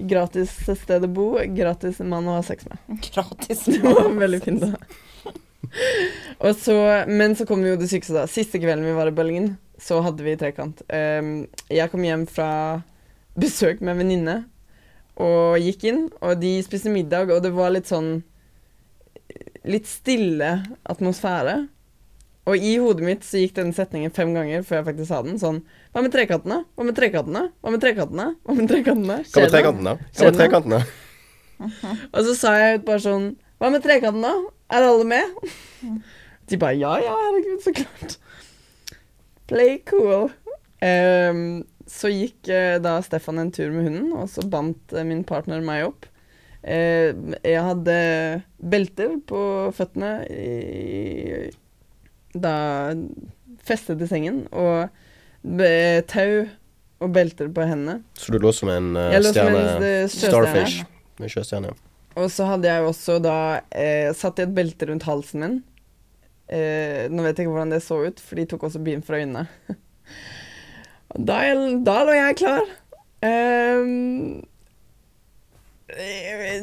Gratis 0.09 0.55
sted 0.81 1.05
å 1.05 1.11
bo, 1.13 1.27
gratis 1.53 2.01
mann 2.01 2.29
å 2.31 2.39
ha 2.39 2.45
sex 2.47 2.65
med. 2.71 2.81
Gratis. 3.11 3.67
Det 3.69 3.83
var 3.85 4.09
veldig 4.23 4.41
fint. 4.45 4.65
da. 4.65 5.35
Og 6.45 6.57
så, 6.59 6.77
men 7.09 7.37
så 7.39 7.47
kom 7.49 7.63
jo 7.65 7.77
det 7.81 7.91
sykeste, 7.91 8.17
da. 8.17 8.25
Siste 8.31 8.61
kvelden 8.61 8.89
vi 8.89 8.97
var 8.97 9.11
i 9.11 9.15
Berlin, 9.15 9.53
så 9.81 10.01
hadde 10.05 10.25
vi 10.25 10.35
trekant. 10.41 10.81
Um, 10.89 11.45
jeg 11.73 11.93
kom 11.93 12.05
hjem 12.07 12.25
fra 12.31 12.49
besøk 13.39 13.81
med 13.81 13.95
en 13.95 14.03
venninne 14.03 14.35
og 15.21 15.59
gikk 15.61 15.85
inn, 15.91 16.03
og 16.25 16.41
de 16.41 16.57
spiste 16.65 16.93
middag, 16.93 17.33
og 17.35 17.43
det 17.45 17.53
var 17.57 17.75
litt 17.75 17.91
sånn 17.91 18.21
Litt 19.63 19.87
stille 19.87 20.49
atmosfære. 20.91 21.53
Og 22.51 22.59
i 22.59 22.73
hodet 22.83 23.05
mitt 23.07 23.23
så 23.23 23.39
gikk 23.39 23.53
den 23.55 23.71
setningen 23.77 24.11
fem 24.11 24.33
ganger 24.35 24.65
før 24.67 24.81
jeg 24.81 24.87
faktisk 24.89 25.09
sa 25.13 25.21
den. 25.23 25.37
Sånn 25.39 25.61
Hva 25.95 26.03
med 26.03 26.11
trekantene? 26.15 26.65
Hva 26.75 26.87
med 26.89 26.97
trekantene? 26.99 27.43
Hva 27.63 27.71
med 27.71 27.85
trekantene? 27.85 28.27
Hva 28.43 28.57
med 28.59 28.73
trekantene? 28.73 29.19
Hva 29.31 29.45
med 29.45 29.55
trekantene? 29.55 29.95
Hva 30.19 30.27
med 30.27 30.41
trekantene? 30.41 30.81
Og 32.17 32.27
så 32.27 32.35
sa 32.41 32.57
jeg 32.59 32.81
ut 32.81 32.89
bare 32.89 33.05
sånn 33.05 33.29
Hva 33.63 33.71
med 33.71 33.87
trekantene? 33.87 34.35
Er 34.75 34.89
alle 34.89 35.07
med? 35.07 35.39
De 36.51 36.59
bare 36.59 36.75
ja, 36.81 36.97
ja, 36.99 37.15
herregud, 37.29 37.61
så 37.63 37.71
klart. 37.77 38.17
Play 39.47 39.77
cool. 39.87 40.27
Ehm, 40.83 41.63
så 41.93 42.09
gikk 42.13 42.49
eh, 42.53 42.79
da 42.83 42.97
Stefan 43.05 43.41
en 43.43 43.53
tur 43.53 43.73
med 43.75 43.87
hunden, 43.89 44.13
og 44.17 44.31
så 44.33 44.45
bandt 44.49 44.95
eh, 44.97 45.05
min 45.07 45.23
partner 45.29 45.63
meg 45.65 45.85
opp. 45.91 46.09
Eh, 46.63 47.13
jeg 47.45 47.65
hadde 47.67 47.97
belter 48.73 49.19
på 49.29 49.43
føttene 49.77 50.13
i, 50.31 51.51
da 52.33 52.55
festet 53.67 54.03
i 54.03 54.09
sengen, 54.11 54.45
og 54.55 54.89
be- 55.43 56.03
tau 56.11 56.47
og 57.03 57.11
belter 57.13 57.51
på 57.53 57.67
hendene. 57.67 58.01
Så 58.17 58.33
du 58.33 58.39
lå 58.41 58.53
som 58.55 58.71
en 58.71 58.93
uh, 58.95 59.09
Jeg 59.11 59.25
lå 59.25 59.33
som 59.35 59.49
en 59.51 59.57
stjerne 59.59 59.89
eh. 59.91 60.13
Starfish. 60.15 60.85
En 61.19 61.33
sjøstjerne. 61.35 61.75
Og 62.15 62.29
så 62.31 62.47
hadde 62.47 62.69
jeg 62.71 62.87
også 62.87 63.17
da 63.25 63.37
satt 64.15 64.39
i 64.39 64.45
et 64.45 64.53
belte 64.55 64.87
rundt 64.91 65.07
halsen 65.09 65.43
min. 65.43 65.55
Eh, 66.53 67.09
nå 67.09 67.25
vet 67.25 67.39
jeg 67.39 67.47
ikke 67.47 67.55
hvordan 67.55 67.73
det 67.73 67.81
så 67.85 67.97
ut, 68.05 68.21
for 68.21 68.39
de 68.39 68.45
tok 68.51 68.67
også 68.69 68.83
bind 68.85 69.05
fra 69.07 69.21
øynene. 69.23 69.47
Da, 71.17 71.43
da 71.85 71.99
lå 72.07 72.17
jeg 72.17 72.39
klar. 72.41 72.69
Eh, 73.23 73.85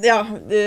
ja 0.04 0.20
det, 0.50 0.64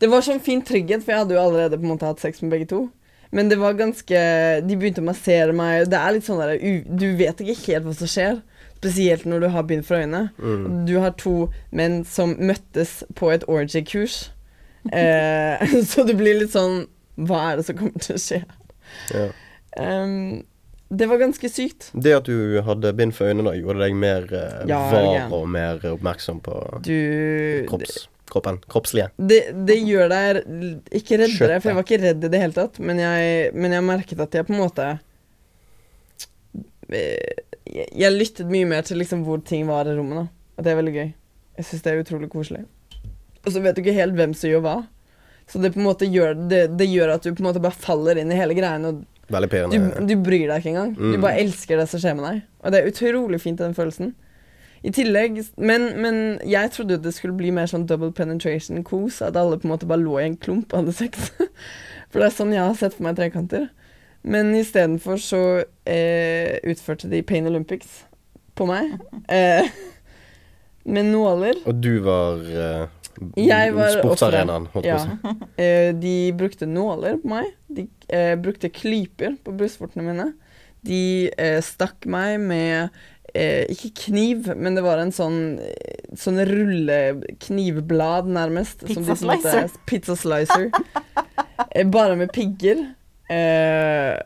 det 0.00 0.08
var 0.12 0.24
sånn 0.24 0.42
fin 0.44 0.62
trygghet, 0.64 1.02
for 1.04 1.14
jeg 1.14 1.22
hadde 1.24 1.36
jo 1.36 1.42
allerede 1.42 1.78
på 1.80 1.86
en 1.86 1.94
måte 1.94 2.08
hatt 2.08 2.22
sex 2.22 2.42
med 2.44 2.52
begge 2.54 2.68
to. 2.70 2.84
Men 3.30 3.50
det 3.50 3.60
var 3.60 3.76
ganske 3.78 4.20
De 4.66 4.76
begynte 4.76 5.02
å 5.04 5.06
massere 5.06 5.54
meg. 5.54 5.86
Det 5.90 5.98
er 5.98 6.16
litt 6.16 6.26
sånn 6.26 6.40
der 6.42 6.56
Du 6.98 7.06
vet 7.18 7.38
ikke 7.42 7.60
helt 7.68 7.86
hva 7.86 7.94
som 7.94 8.10
skjer. 8.10 8.40
Spesielt 8.80 9.26
når 9.28 9.44
du 9.44 9.48
har 9.54 9.66
bind 9.68 9.84
for 9.86 10.00
øynene. 10.00 10.30
Mm. 10.40 10.86
Du 10.88 10.96
har 10.98 11.14
to 11.20 11.50
menn 11.70 12.00
som 12.08 12.34
møttes 12.40 13.00
på 13.14 13.30
et 13.30 13.44
orgy-kurs. 13.46 14.30
Eh, 14.96 15.62
så 15.90 16.06
du 16.08 16.14
blir 16.16 16.40
litt 16.40 16.54
sånn 16.56 16.86
Hva 17.20 17.50
er 17.50 17.60
det 17.60 17.66
som 17.68 17.76
kommer 17.78 18.02
til 18.02 18.16
å 18.16 18.22
skje? 18.22 18.40
Ja. 19.14 19.26
Ehm, 19.78 20.42
det 20.90 21.06
var 21.06 21.20
ganske 21.20 21.48
sykt. 21.48 21.90
Det 21.94 22.12
at 22.16 22.26
du 22.26 22.60
hadde 22.66 22.90
bind 22.98 23.12
for 23.14 23.30
øynene, 23.30 23.52
gjorde 23.60 23.84
deg 23.84 23.94
mer 23.94 24.24
eh, 24.34 24.64
Ja, 24.70 24.80
var 24.90 25.34
og 25.36 25.44
mer 25.48 25.78
oppmerksom 25.92 26.40
på 26.42 26.56
Du 26.82 27.66
kropps, 27.70 28.08
kroppen. 28.30 28.58
Kroppslige. 28.70 29.10
det, 29.16 29.38
det 29.68 29.76
gjør 29.86 30.10
deg 30.10 30.40
ikke 30.98 31.20
reddere, 31.22 31.60
for 31.60 31.70
jeg 31.70 31.78
var 31.78 31.86
ikke 31.86 32.00
redd 32.02 32.26
i 32.26 32.32
det 32.32 32.42
hele 32.42 32.56
tatt. 32.58 32.80
Men 32.82 32.98
jeg, 33.02 33.52
men 33.54 33.76
jeg 33.76 33.86
merket 33.86 34.24
at 34.26 34.34
jeg 34.34 34.48
på 34.48 34.56
en 34.56 34.62
måte 34.64 34.88
eh, 36.90 37.46
Jeg, 37.70 37.86
jeg 37.94 38.16
lyttet 38.16 38.50
mye 38.50 38.66
mer 38.66 38.82
til 38.86 38.98
liksom 38.98 39.22
hvor 39.26 39.42
ting 39.46 39.68
var 39.70 39.86
i 39.86 39.94
rommet. 39.94 40.24
da 40.24 40.58
Og 40.58 40.66
det 40.66 40.72
er 40.72 40.80
veldig 40.80 40.94
gøy. 40.96 41.10
Jeg 41.60 41.68
syns 41.68 41.84
det 41.84 41.92
er 41.92 42.02
utrolig 42.02 42.30
koselig. 42.32 42.64
Og 43.44 43.52
så 43.54 43.62
vet 43.62 43.76
du 43.76 43.82
ikke 43.84 43.94
helt 43.96 44.16
hvem 44.18 44.34
som 44.36 44.50
gjør 44.50 44.64
hva. 44.66 44.76
Så 45.50 45.58
det 45.62 45.72
på 45.74 45.80
en 45.80 45.86
måte 45.86 46.06
gjør, 46.06 46.34
det, 46.50 46.64
det 46.78 46.86
gjør 46.90 47.14
at 47.14 47.24
du 47.24 47.32
på 47.32 47.42
en 47.42 47.48
måte 47.48 47.62
bare 47.62 47.74
faller 47.78 48.20
inn 48.20 48.30
i 48.30 48.38
hele 48.38 48.54
greien, 48.54 48.84
og 48.86 49.00
Veldig 49.30 49.48
du, 49.50 49.54
pirrende. 49.56 50.06
du 50.08 50.14
bryr 50.16 50.46
deg 50.50 50.58
ikke 50.62 50.72
engang. 50.74 50.94
Du 50.96 51.16
Mm. 51.16 51.20
bare 51.22 51.38
elsker 51.40 51.76
det 51.78 51.88
som 51.88 52.00
skjer 52.00 52.16
med 52.16 52.24
deg. 52.26 52.42
Og 52.64 52.72
det 52.72 52.80
er 52.80 52.90
utrolig 52.90 53.40
fint, 53.40 53.58
den 53.58 53.74
følelsen. 53.74 54.14
I 54.82 54.90
tillegg 54.90 55.44
Men, 55.58 56.00
men 56.00 56.38
jeg 56.48 56.70
trodde 56.72 56.96
det 57.02 57.12
skulle 57.14 57.36
bli 57.36 57.50
mer 57.50 57.66
sånn 57.66 57.86
double 57.86 58.12
penetration-kos. 58.12 59.20
At 59.22 59.36
alle 59.36 59.58
på 59.58 59.64
en 59.68 59.74
måte 59.76 59.86
bare 59.86 60.00
lå 60.02 60.18
i 60.20 60.24
en 60.26 60.36
klump 60.36 60.72
og 60.72 60.80
hadde 60.84 60.94
sex. 60.96 61.30
For 62.10 62.18
det 62.20 62.26
er 62.26 62.36
sånn 62.36 62.52
jeg 62.52 62.64
har 62.64 62.74
sett 62.74 62.94
for 62.94 63.04
meg 63.04 63.16
trekanter. 63.16 63.68
Men 64.24 64.54
istedenfor 64.54 65.16
så 65.22 65.64
eh, 65.86 66.58
utførte 66.64 67.08
de 67.10 67.22
Pain 67.22 67.46
Olympics 67.46 68.04
på 68.56 68.66
meg. 68.66 68.96
Eh, 69.30 69.68
med 70.84 71.04
nåler. 71.12 71.54
Og 71.66 71.76
du 71.80 72.00
var 72.00 72.40
eh, 72.40 72.86
var 72.86 72.99
sportsarenaen, 73.20 74.66
holdt 74.72 74.84
på 74.84 74.88
Ja. 74.88 74.98
å 74.98 75.06
si. 75.06 75.36
Eh, 75.60 75.90
de 76.00 76.32
brukte 76.38 76.66
nåler 76.66 77.18
på 77.22 77.28
meg. 77.28 77.50
De 77.68 77.86
eh, 78.08 78.34
brukte 78.40 78.70
klyper 78.72 79.36
på 79.44 79.52
brystvortene 79.58 80.06
mine. 80.06 80.28
De 80.86 81.00
eh, 81.36 81.58
stakk 81.60 82.06
meg 82.08 82.38
med 82.40 82.88
eh, 83.34 83.66
ikke 83.68 83.90
kniv, 84.06 84.48
men 84.56 84.74
det 84.78 84.82
var 84.86 84.98
en 85.02 85.12
sånn 85.12 85.58
Sånn 86.18 86.40
rulleknivblad, 86.42 88.26
nærmest. 88.26 88.80
som 88.88 89.04
de 89.06 89.14
på 89.14 89.68
Pizza 89.86 90.16
slicer. 90.18 90.70
eh, 91.74 91.86
bare 91.86 92.16
med 92.18 92.32
pigger. 92.34 92.80
Eh, 93.30 94.16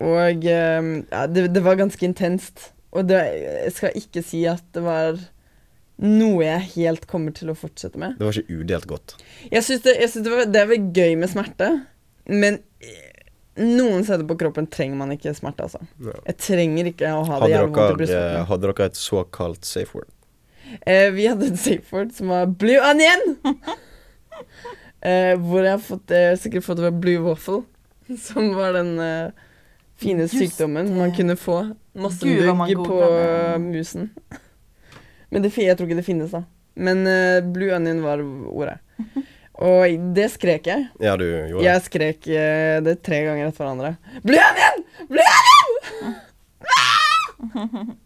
og 0.00 0.46
eh, 0.46 0.88
ja, 1.10 1.26
det, 1.28 1.48
det 1.52 1.62
var 1.64 1.76
ganske 1.76 2.06
intenst. 2.06 2.70
Og 2.96 3.04
det, 3.10 3.18
jeg 3.66 3.72
skal 3.76 3.98
ikke 4.00 4.22
si 4.24 4.44
at 4.48 4.64
det 4.72 4.82
var 4.86 5.18
noe 6.02 6.44
jeg 6.44 6.64
helt 6.74 7.06
kommer 7.08 7.32
til 7.36 7.50
å 7.52 7.56
fortsette 7.56 7.98
med. 8.00 8.18
Det 8.18 8.26
var 8.26 8.38
ikke 8.38 8.60
udelt 8.60 8.88
godt. 8.90 9.16
Jeg 9.48 9.64
syns 9.64 9.84
det, 9.86 9.96
det, 9.96 10.32
var, 10.32 10.48
det 10.52 10.62
er 10.62 10.70
vel 10.72 10.90
gøy 10.92 11.14
med 11.20 11.32
smerte, 11.32 11.70
men 12.28 12.58
eh, 12.84 13.30
noen 13.62 14.04
steder 14.04 14.26
på 14.28 14.36
kroppen 14.42 14.68
trenger 14.72 15.00
man 15.00 15.14
ikke 15.14 15.32
smerte, 15.36 15.68
altså. 15.68 15.80
Ja. 16.04 16.18
Jeg 16.28 16.38
trenger 16.42 16.90
ikke 16.92 17.14
å 17.16 17.24
ha 17.28 17.40
det 17.40 17.50
jævlig 17.54 17.72
vondt 17.72 18.04
i 18.04 18.10
dere, 18.12 18.28
eh, 18.34 18.44
hadde 18.50 18.68
dere 18.68 18.90
et 18.90 19.00
såkalt 19.00 19.68
safe 19.68 19.96
word? 19.96 20.12
Eh, 20.82 21.08
vi 21.14 21.28
hadde 21.30 21.48
et 21.52 21.60
safe 21.62 21.94
word 21.94 22.12
som 22.12 22.32
var 22.34 22.50
'blue 22.50 22.76
onion'. 22.82 23.36
eh, 25.00 25.32
hvor 25.40 25.64
jeg 25.64 25.72
har 25.72 25.82
fått, 25.82 26.10
eh, 26.10 26.36
sikkert 26.36 26.66
fått 26.66 26.82
det 26.82 26.90
var 26.90 27.00
blue 27.00 27.24
waffle, 27.24 27.62
som 28.28 28.52
var 28.58 28.76
den 28.76 28.98
eh, 29.00 29.44
fine 29.96 30.26
Just 30.26 30.36
sykdommen 30.36 30.92
man 30.98 31.14
kunne 31.16 31.38
få. 31.40 31.62
Masse 31.96 32.26
mugg 32.28 32.74
på 32.84 33.00
musen. 33.64 34.10
Men 35.36 35.44
det, 35.44 35.52
jeg 35.60 35.76
tror 35.76 35.90
ikke 35.90 35.98
det 35.98 36.06
finnes, 36.06 36.30
da. 36.32 36.46
Men 36.80 37.02
uh, 37.04 37.44
blue 37.44 37.68
onion 37.76 37.98
var 38.00 38.22
ordet. 38.48 38.78
Og 39.60 40.06
det 40.16 40.30
skrek 40.32 40.68
jeg. 40.68 40.86
Ja, 41.04 41.12
du 41.20 41.26
gjorde. 41.28 41.64
Jeg 41.66 41.82
skrek 41.84 42.24
uh, 42.24 42.78
det 42.86 42.94
tre 43.04 43.18
ganger 43.26 43.50
etter 43.50 43.60
hverandre. 43.60 43.90
Blue 44.24 44.40
onion! 44.40 44.86
Blue 45.12 45.26
onion! 45.34 46.16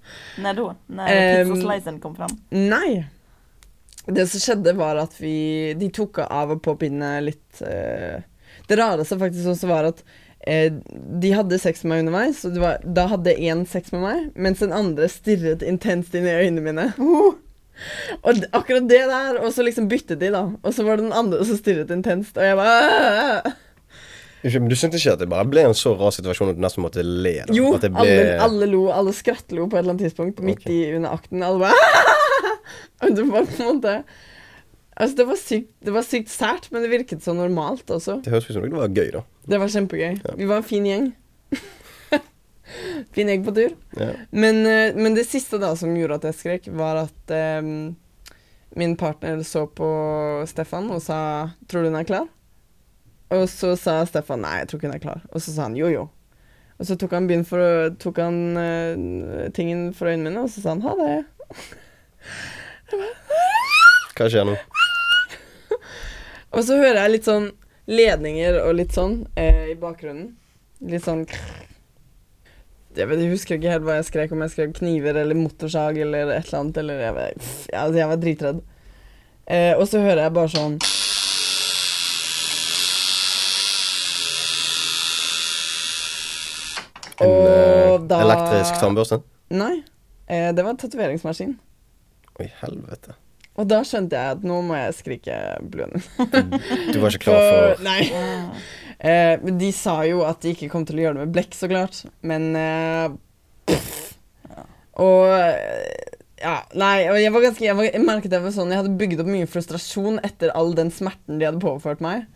När 0.43 0.55
da? 0.55 0.75
Når 0.87 1.09
Ehm, 1.09 1.55
pizzaslicen 1.55 2.01
kom 2.03 2.17
fram? 2.19 2.35
Nei. 2.51 3.05
Det 4.07 4.27
som 4.27 4.43
skjedde, 4.43 4.73
var 4.75 4.99
at 4.99 5.15
vi 5.21 5.71
De 5.79 5.91
tok 5.95 6.19
av 6.27 6.57
og 6.57 6.63
på 6.65 6.75
pinne 6.81 7.13
litt 7.23 7.61
uh, 7.63 8.19
Det 8.67 8.79
rareste 8.81 9.19
faktisk 9.21 9.53
også 9.55 9.71
var 9.71 9.93
at 9.93 10.03
eh, 10.47 10.73
de 11.23 11.33
hadde 11.35 11.59
sex 11.61 11.85
med 11.85 11.93
meg 11.93 12.05
underveis, 12.05 12.43
og 12.47 12.57
det 12.57 12.63
var, 12.63 12.85
da 12.85 13.07
hadde 13.13 13.37
én 13.37 13.65
sex 13.69 13.93
med 13.95 14.05
meg, 14.05 14.27
mens 14.35 14.63
den 14.65 14.75
andre 14.77 15.09
stirret 15.13 15.65
intenst 15.67 16.15
inn 16.17 16.29
i 16.29 16.37
øynene 16.43 16.67
mine. 16.67 16.91
Og 18.27 18.37
d- 18.37 18.49
akkurat 18.53 18.85
det 18.91 19.07
der, 19.09 19.39
og 19.41 19.55
så 19.57 19.65
liksom 19.65 19.87
byttet 19.89 20.21
de, 20.21 20.29
da. 20.35 20.43
Og 20.61 20.75
så 20.77 20.85
var 20.85 20.99
det 20.99 21.07
den 21.07 21.17
andre 21.17 21.39
som 21.49 21.57
stirret 21.57 21.89
intenst, 21.95 22.37
og 22.37 22.45
jeg 22.45 22.59
bare 22.59 23.55
Men 24.43 24.69
du 24.69 24.77
syntes 24.77 25.01
ikke 25.01 25.15
at 25.15 25.23
det 25.23 25.31
bare 25.31 25.49
ble 25.49 25.65
en 25.65 25.77
så 25.77 25.95
rar 25.97 26.13
situasjon 26.13 26.53
at 26.53 26.59
du 26.59 26.61
nesten 26.61 26.85
måtte 26.85 27.01
le? 27.01 27.39
Da? 27.49 27.57
Jo, 27.57 27.71
at 27.79 27.87
det 27.87 27.93
ble... 27.95 28.05
alle, 28.05 28.37
alle 28.45 28.69
lo, 28.69 28.83
alle 28.93 29.15
skrattlo 29.17 29.65
på 29.65 29.79
et 29.79 29.81
eller 29.81 29.95
annet 29.95 30.11
tidspunkt 30.11 30.45
midt 30.45 30.61
okay. 30.61 30.77
i 30.77 30.99
under 30.99 31.17
akten. 31.17 31.41
Alle 31.47 31.71
bare 31.71 31.89
Og 33.05 33.17
det 33.17 33.25
var 33.31 33.49
på 33.49 33.63
en 33.65 33.79
måte 33.79 33.97
Altså, 35.01 35.17
det 35.17 35.27
var 35.31 35.39
sykt, 35.41 35.71
det 35.81 35.93
var 35.95 36.05
sykt 36.05 36.29
sært, 36.33 36.67
men 36.73 36.85
det 36.85 36.91
virket 36.93 37.25
så 37.25 37.33
normalt 37.33 37.89
også. 37.89 38.19
Det 38.25 38.33
høres 38.35 38.51
ut 38.51 38.57
som 38.59 38.67
det 38.67 38.77
var 38.77 38.93
gøy, 38.93 39.09
da. 39.15 39.23
Det 39.49 39.61
var 39.63 39.73
kjempegøy. 39.73 40.19
Ja. 40.21 40.35
Vi 40.37 40.49
var 40.51 40.61
en 40.61 40.67
fin 40.69 40.89
gjeng. 40.89 41.07
fin 43.17 43.31
gjeng 43.33 43.47
på 43.47 43.55
tur. 43.57 43.73
Ja. 43.97 44.11
Men, 44.31 44.61
eh, 44.69 44.99
men 44.99 45.17
det 45.17 45.25
siste 45.31 45.61
da 45.63 45.73
som 45.81 45.97
gjorde 45.97 46.21
at 46.21 46.29
jeg 46.29 46.39
skrek, 46.43 46.69
var 46.77 47.01
at 47.07 47.35
um, 47.65 47.97
min 48.77 48.93
partner 49.01 49.41
så 49.49 49.65
på 49.67 49.89
Stefan 50.51 50.91
og 50.93 51.01
sa 51.03 51.51
'Tror 51.67 51.83
du 51.83 51.89
hun 51.89 51.99
er 51.99 52.05
klar?' 52.05 52.29
Og 53.31 53.49
så 53.49 53.77
sa 53.81 54.05
Stefan 54.05 54.45
'Nei, 54.45 54.59
jeg 54.59 54.69
tror 54.69 54.79
ikke 54.79 54.89
hun 54.91 54.99
er 54.99 55.07
klar'. 55.07 55.25
Og 55.33 55.41
så 55.41 55.55
sa 55.55 55.63
han 55.63 55.77
'jo, 55.77 55.89
jo'. 55.89 56.09
Og 56.79 56.87
så 56.87 56.97
tok 56.97 57.13
han, 57.13 57.45
for, 57.45 57.91
tok 57.97 58.17
han 58.21 58.57
uh, 58.57 59.49
tingen 59.57 59.95
for 59.95 60.13
øynene 60.13 60.31
mine, 60.31 60.45
og 60.45 60.51
så 60.51 60.61
sa 60.61 60.77
han 60.77 60.83
'ha 60.83 60.93
det'. 61.01 61.25
Hva 64.21 64.29
skjer 64.29 64.45
nå? 64.45 64.59
Og 66.51 66.65
så 66.67 66.77
hører 66.81 66.99
jeg 67.05 67.13
litt 67.15 67.29
sånn 67.29 67.51
ledninger 67.91 68.57
og 68.65 68.75
litt 68.79 68.95
sånn 68.97 69.21
eh, 69.39 69.71
i 69.73 69.77
bakgrunnen. 69.79 70.33
Litt 70.91 71.05
sånn 71.07 71.25
jeg, 72.97 73.07
vet, 73.07 73.21
jeg 73.23 73.31
husker 73.31 73.55
ikke 73.57 73.71
helt 73.71 73.85
hva 73.87 74.01
jeg 74.01 74.09
skrek, 74.09 74.33
om 74.35 74.41
jeg 74.43 74.51
skrek 74.57 74.73
kniver 74.81 75.15
eller 75.21 75.39
motorsag 75.39 76.01
eller 76.03 76.33
et 76.35 76.49
eller 76.49 76.59
annet. 76.65 76.81
Eller 76.83 77.05
jeg, 77.05 77.15
vet, 77.21 77.51
jeg, 77.71 77.77
altså, 77.85 77.99
jeg 78.01 78.11
var 78.13 78.23
dritredd. 78.25 78.63
Eh, 79.51 79.73
og 79.79 79.87
så 79.91 80.03
hører 80.03 80.25
jeg 80.27 80.35
bare 80.41 80.51
sånn 80.57 80.79
En 87.21 87.29
Og 87.29 87.49
eh, 87.49 88.07
da- 88.09 88.21
elektrisk 88.25 88.79
tannbørste? 88.81 89.21
Nei. 89.53 89.83
Eh, 90.31 90.53
det 90.55 90.65
var 90.65 90.77
tatoveringsmaskin. 90.81 91.57
Oi, 92.41 92.47
helvete. 92.63 93.17
Og 93.61 93.69
da 93.69 93.81
skjønte 93.85 94.17
jeg 94.17 94.37
at 94.39 94.45
nå 94.47 94.61
må 94.65 94.77
jeg 94.79 94.97
skrike 94.97 95.39
blødning. 95.73 96.05
Du 96.95 97.01
var 97.03 97.13
ikke 97.13 97.27
klar 97.29 97.43
for 97.45 97.83
Nei. 97.85 98.01
Eh, 99.01 99.41
de 99.57 99.71
sa 99.73 100.03
jo 100.05 100.23
at 100.29 100.43
de 100.45 100.55
ikke 100.55 100.69
kom 100.73 100.85
til 100.89 100.99
å 100.99 101.05
gjøre 101.07 101.17
det 101.17 101.27
med 101.27 101.35
blekk, 101.37 101.55
så 101.57 101.69
klart. 101.71 102.03
Men 102.21 102.51
eh. 102.57 103.77
Og 105.01 105.31
eh, 105.33 106.11
ja, 106.41 106.57
nei, 106.77 106.95
jeg 107.05 107.33
var 107.33 107.45
ganske 107.45 107.65
Jeg, 107.65 107.77
var, 107.77 107.87
jeg 107.87 108.03
merket 108.05 108.33
jeg 108.35 108.43
var 108.43 108.53
sånn 108.55 108.73
Jeg 108.73 108.81
hadde 108.81 108.99
bygd 108.99 109.21
opp 109.23 109.29
mye 109.29 109.49
frustrasjon 109.49 110.19
etter 110.27 110.53
all 110.57 110.73
den 110.77 110.93
smerten 110.93 111.41
de 111.41 111.49
hadde 111.49 111.63
påført 111.63 112.01
meg. 112.05 112.27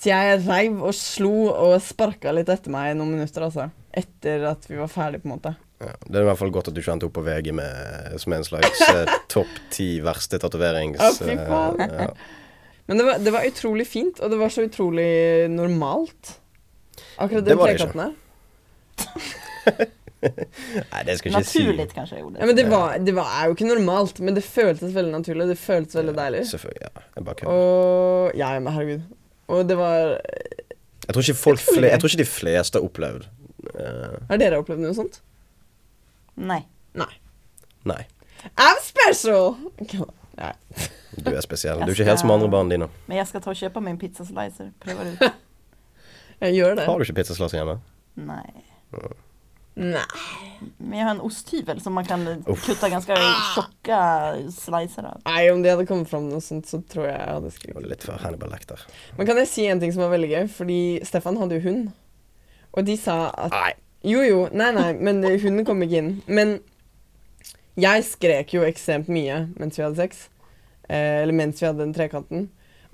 Så 0.00 0.10
jeg 0.10 0.40
reiv 0.46 0.80
og 0.82 0.96
slo 0.96 1.34
og 1.52 1.76
sparka 1.84 2.32
litt 2.34 2.50
etter 2.50 2.72
meg 2.74 2.90
i 2.90 2.96
noen 2.98 3.12
minutter, 3.14 3.44
altså. 3.46 3.68
Etter 3.92 4.48
at 4.50 4.64
vi 4.66 4.80
var 4.80 4.90
ferdig 4.90 5.20
på 5.22 5.28
en 5.28 5.34
måte. 5.36 5.52
Ja, 5.82 5.94
Det 6.06 6.18
er 6.18 6.24
i 6.24 6.28
hvert 6.30 6.40
fall 6.40 6.52
godt 6.54 6.70
at 6.70 6.76
du 6.76 6.82
ikke 6.82 6.94
endte 6.94 7.08
opp 7.08 7.16
på 7.16 7.24
VG 7.26 7.50
med, 7.58 8.14
som 8.22 8.36
en 8.36 8.46
slags 8.46 8.84
eh, 8.88 9.10
topp 9.34 9.58
ti 9.74 9.88
verste 10.04 10.40
tatoverings... 10.42 11.02
Oh, 11.02 11.74
ja. 11.78 12.12
Men 12.90 12.98
det 12.98 13.06
var, 13.06 13.18
det 13.22 13.32
var 13.34 13.46
utrolig 13.46 13.86
fint, 13.86 14.20
og 14.20 14.32
det 14.32 14.38
var 14.40 14.50
så 14.52 14.66
utrolig 14.66 15.48
normalt. 15.52 16.36
Akkurat 17.16 17.44
Det 17.46 17.54
den 17.54 17.62
trekatten 17.62 18.02
der. 18.02 18.12
Nei, 20.22 21.00
det 21.06 21.16
skal 21.18 21.32
jeg 21.32 21.42
ikke 21.42 21.50
si. 21.50 21.62
Naturligt 21.62 21.96
jeg 21.96 22.20
gjorde 22.20 22.34
det. 22.34 22.40
Ja, 22.42 22.46
men 22.46 22.58
det, 22.58 22.64
var, 22.70 22.98
det 23.02 23.14
var, 23.16 23.30
er 23.38 23.48
jo 23.48 23.56
ikke 23.56 23.68
normalt, 23.70 24.20
men 24.22 24.36
det 24.38 24.44
føltes 24.46 24.94
veldig 24.94 25.12
naturlig. 25.14 25.48
Det 25.50 25.58
føltes 25.58 25.98
veldig 25.98 26.14
deilig. 26.18 26.44
Selvfølgelig. 26.52 26.84
Ja, 26.86 27.04
jeg 27.16 27.26
bare 27.26 27.40
kødder. 27.40 27.52
Og 27.56 28.38
Ja, 28.38 28.52
men 28.60 28.72
herregud. 28.72 29.02
Og 29.52 29.68
det 29.68 29.76
var 29.76 29.98
Jeg 29.98 31.14
tror 31.14 31.22
ikke 31.24 31.40
folk 31.40 31.60
fle. 31.60 31.88
Jeg 31.90 32.00
tror 32.00 32.12
ikke 32.12 32.22
de 32.22 32.30
fleste 32.30 32.78
har 32.78 32.86
opplevd 32.86 33.26
uh... 33.74 34.20
Har 34.30 34.40
dere 34.40 34.62
opplevd 34.62 34.84
noe 34.84 34.94
sånt? 34.96 35.20
Nej. 36.36 36.64
Nei. 36.98 37.10
Nei. 37.88 38.02
I'm 38.56 38.80
special! 38.82 39.54
Nei. 40.38 40.52
Du 41.22 41.30
er 41.30 41.40
spesiell. 41.44 41.78
Du 41.84 41.90
er 41.92 41.94
ikke 41.94 42.08
helt 42.08 42.22
som 42.22 42.30
andre 42.34 42.48
barna 42.50 42.72
dine. 42.72 42.88
Men 43.06 43.18
jeg 43.20 43.28
skal 43.30 43.42
ta 43.44 43.52
og 43.52 43.58
kjøpe 43.58 43.82
meg 43.84 43.94
en 43.94 43.98
pizzaslicer. 44.00 44.70
Pröva 44.82 45.04
det 45.06 45.16
ut. 45.20 45.40
Jeg 46.42 46.56
gjør 46.56 46.74
det. 46.80 46.86
Har 46.88 46.98
du 46.98 47.04
ikke 47.04 47.14
pizzaslicer 47.20 47.60
hjemme? 47.60 47.76
Nej. 48.18 48.64
Nei. 49.78 50.00
Men 50.82 50.96
jeg 50.98 51.04
har 51.06 51.12
en 51.14 51.20
osthyvel 51.24 51.78
som 51.80 51.94
man 51.96 52.04
kan 52.04 52.24
Uff. 52.50 52.64
kutte 52.66 52.90
ganske 52.92 53.14
tjocka 53.54 54.00
slicer 54.52 55.06
av. 55.08 55.20
Nei, 55.24 55.44
om 55.54 55.62
det 55.64 55.70
hadde 55.72 55.86
kommet 55.88 56.10
fram 56.10 56.26
noe 56.28 56.42
sånt, 56.44 56.66
så 56.68 56.80
tror 56.92 57.06
jeg 57.06 57.14
jeg 57.14 57.36
hadde 57.36 57.52
skrevet. 57.54 57.86
litt 57.92 58.04
for 58.04 58.18
Hannibal 58.20 58.50
Lecter. 58.52 58.82
Men 59.16 59.28
kan 59.30 59.38
jeg 59.40 59.48
si 59.52 59.64
en 59.70 59.80
ting 59.80 59.94
som 59.94 60.02
var 60.04 60.10
veldig 60.16 60.28
gøy? 60.34 60.50
Fordi 60.56 60.80
Stefan 61.08 61.38
hadde 61.40 61.56
jo 61.60 61.64
hund. 61.70 61.86
Og 62.74 62.84
de 62.90 62.98
sa 63.00 63.16
at 63.46 63.54
Nei. 63.54 63.72
Jo, 64.02 64.22
jo. 64.26 64.42
Nei, 64.50 64.72
nei, 64.74 64.90
men 64.98 65.22
eh, 65.26 65.38
hunden 65.42 65.66
kom 65.66 65.82
ikke 65.84 66.00
inn. 66.02 66.12
Men 66.26 66.58
jeg 67.78 68.04
skrek 68.04 68.52
jo 68.52 68.66
ekstremt 68.66 69.08
mye 69.12 69.46
mens 69.56 69.78
vi 69.78 69.86
hadde 69.86 70.00
sex. 70.02 70.26
Eh, 70.88 71.22
eller 71.22 71.36
mens 71.36 71.62
vi 71.62 71.68
hadde 71.68 71.84
den 71.84 71.94
trekanten. 71.96 72.48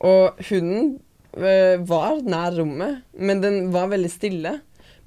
Og 0.05 0.39
hunden 0.51 0.99
eh, 1.35 1.81
var 1.89 2.21
nær 2.23 2.55
rommet, 2.61 3.03
men 3.17 3.43
den 3.43 3.71
var 3.75 3.91
veldig 3.91 4.13
stille. 4.13 4.59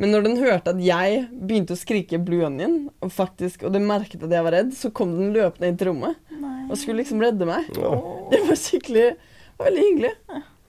Men 0.01 0.15
når 0.15 0.25
den 0.25 0.39
hørte 0.41 0.73
at 0.73 0.81
jeg 0.81 1.27
begynte 1.29 1.75
å 1.75 1.79
skrike 1.79 2.17
'Blue 2.17 2.47
Onion', 2.47 2.89
og 3.05 3.11
faktisk, 3.13 3.67
og 3.67 3.75
den 3.75 3.85
merket 3.85 4.23
at 4.25 4.33
jeg 4.33 4.47
var 4.47 4.55
redd, 4.57 4.73
så 4.73 4.89
kom 4.89 5.13
den 5.13 5.35
løpende 5.35 5.69
inn 5.69 5.77
til 5.77 5.91
rommet. 5.91 6.17
nei. 6.33 6.65
og 6.71 6.79
skulle 6.81 7.03
liksom 7.03 7.21
redde 7.21 7.45
meg. 7.45 7.69
Ja. 7.77 7.93
Det 8.31 8.41
var 8.47 8.57
skikkelig 8.57 9.07
det 9.11 9.59
var 9.59 9.69
veldig 9.69 9.83
hyggelig. 9.85 10.13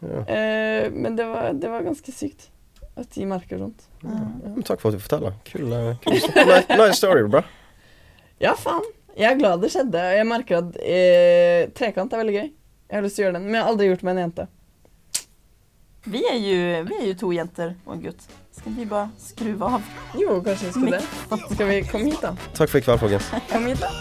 Ja. 0.03 0.21
Eh, 0.35 0.87
men 0.93 1.17
det 1.17 1.25
var, 1.31 1.53
det 1.57 1.71
var 1.71 1.87
ganske 1.87 2.13
sykt 2.13 2.52
at 2.99 3.09
de 3.15 3.27
merker 3.27 3.59
sånt. 3.63 3.85
Men 4.05 4.65
takk 4.69 4.83
for 4.83 4.93
at 4.93 4.99
du 4.99 5.03
forteller. 5.05 5.37
Kul, 5.49 5.71
eh, 5.73 5.93
kul 6.05 6.13
nice, 6.19 6.67
nice 6.77 6.99
story, 7.01 7.23
bro. 7.29 7.41
Ja, 8.43 8.53
faen. 8.59 8.85
Jeg 9.17 9.29
er 9.35 9.39
glad 9.41 9.61
det 9.61 9.71
skjedde. 9.73 10.01
og 10.01 10.17
Jeg 10.19 10.27
merker 10.29 10.59
at 10.63 10.77
eh, 10.81 11.71
trekant 11.77 12.13
er 12.13 12.23
veldig 12.23 12.37
gøy. 12.37 12.51
Jeg 12.93 12.99
har 12.99 13.05
lyst 13.07 13.17
til 13.17 13.25
å 13.25 13.27
gjøre 13.29 13.39
den, 13.39 13.47
men 13.49 13.57
jeg 13.57 13.65
har 13.65 13.73
aldri 13.73 13.89
gjort 13.89 14.03
det 14.03 14.09
med 14.09 14.17
en 14.19 14.23
jente. 14.27 14.47
Vi 16.13 16.21
er 16.27 16.39
jo, 16.43 16.57
vi 16.89 16.97
er 16.99 17.05
jo 17.13 17.19
to 17.21 17.29
jenter 17.33 17.75
og 17.87 17.93
en 17.95 18.01
gutt. 18.09 18.25
Skal 18.53 18.75
vi 18.77 18.85
bare 18.91 19.09
skru 19.23 19.53
av? 19.65 19.85
Jo, 20.19 20.35
kanskje 20.45 20.69
vi 20.69 20.73
skal 20.75 20.97
det. 20.97 21.03
Skal 21.55 21.69
vi 21.71 21.77
komme 21.89 22.11
hit, 22.11 22.19
da? 22.25 22.33
Takk 22.59 22.73
for 22.73 22.81
i 22.81 22.85
kveld, 22.85 23.01
folkens. 23.01 23.31
Kom 23.53 23.69
hit, 23.71 23.81
da. 23.81 23.93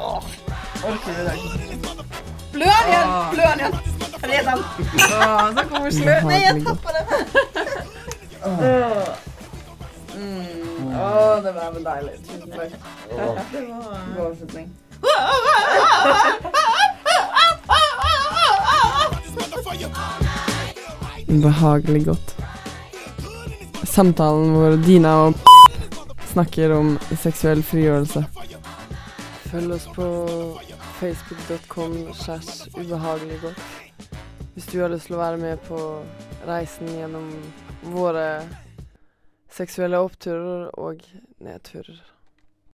Åh, 0.00 0.30
orker 0.88 1.20
vi 1.20 1.26
det? 1.28 1.36
Blø 2.56 2.66
den 2.72 2.90
igjen! 2.90 3.12
Blø 3.34 3.44
den 3.52 3.62
igjen! 3.62 3.94
Redan. 4.26 4.64
Åh, 4.96 5.52
så 5.58 5.66
koselig. 5.70 6.16
Nei, 6.26 6.40
jeg 6.40 6.64
tappa 6.64 6.96
det. 6.96 7.04
Mm. 8.46 10.42
Det 11.42 11.52
var 11.52 11.72
vel 11.72 11.84
deilig. 11.84 12.12
Tusen 12.26 12.50
takk. 12.50 12.72
Det 13.10 13.66
god 14.16 14.26
avslutning. 14.26 14.70
Ubehagelig 21.28 22.04
godt. 22.06 22.36
Samtalen 23.84 24.54
hvor 24.54 24.76
Dina 24.86 25.14
og 25.26 25.34
snakker 26.32 26.74
om 26.76 26.98
seksuell 27.18 27.62
frigjørelse. 27.66 28.24
Følg 29.50 29.72
oss 29.74 29.88
på 29.94 30.06
facebook.com 31.00 32.14
slash 32.14 32.68
ubehagelig 32.78 33.40
godt. 33.42 33.62
Hvis 34.54 34.66
du 34.66 34.80
har 34.80 34.88
lyst 34.88 35.10
til 35.10 35.18
å 35.18 35.24
være 35.24 35.36
med 35.36 35.60
på 35.68 35.78
reisen 36.48 36.88
gjennom 36.88 37.28
våre 37.92 38.26
seksuelle 39.52 40.00
oppturer 40.02 40.68
og 40.78 41.02
nedturer. 41.44 42.15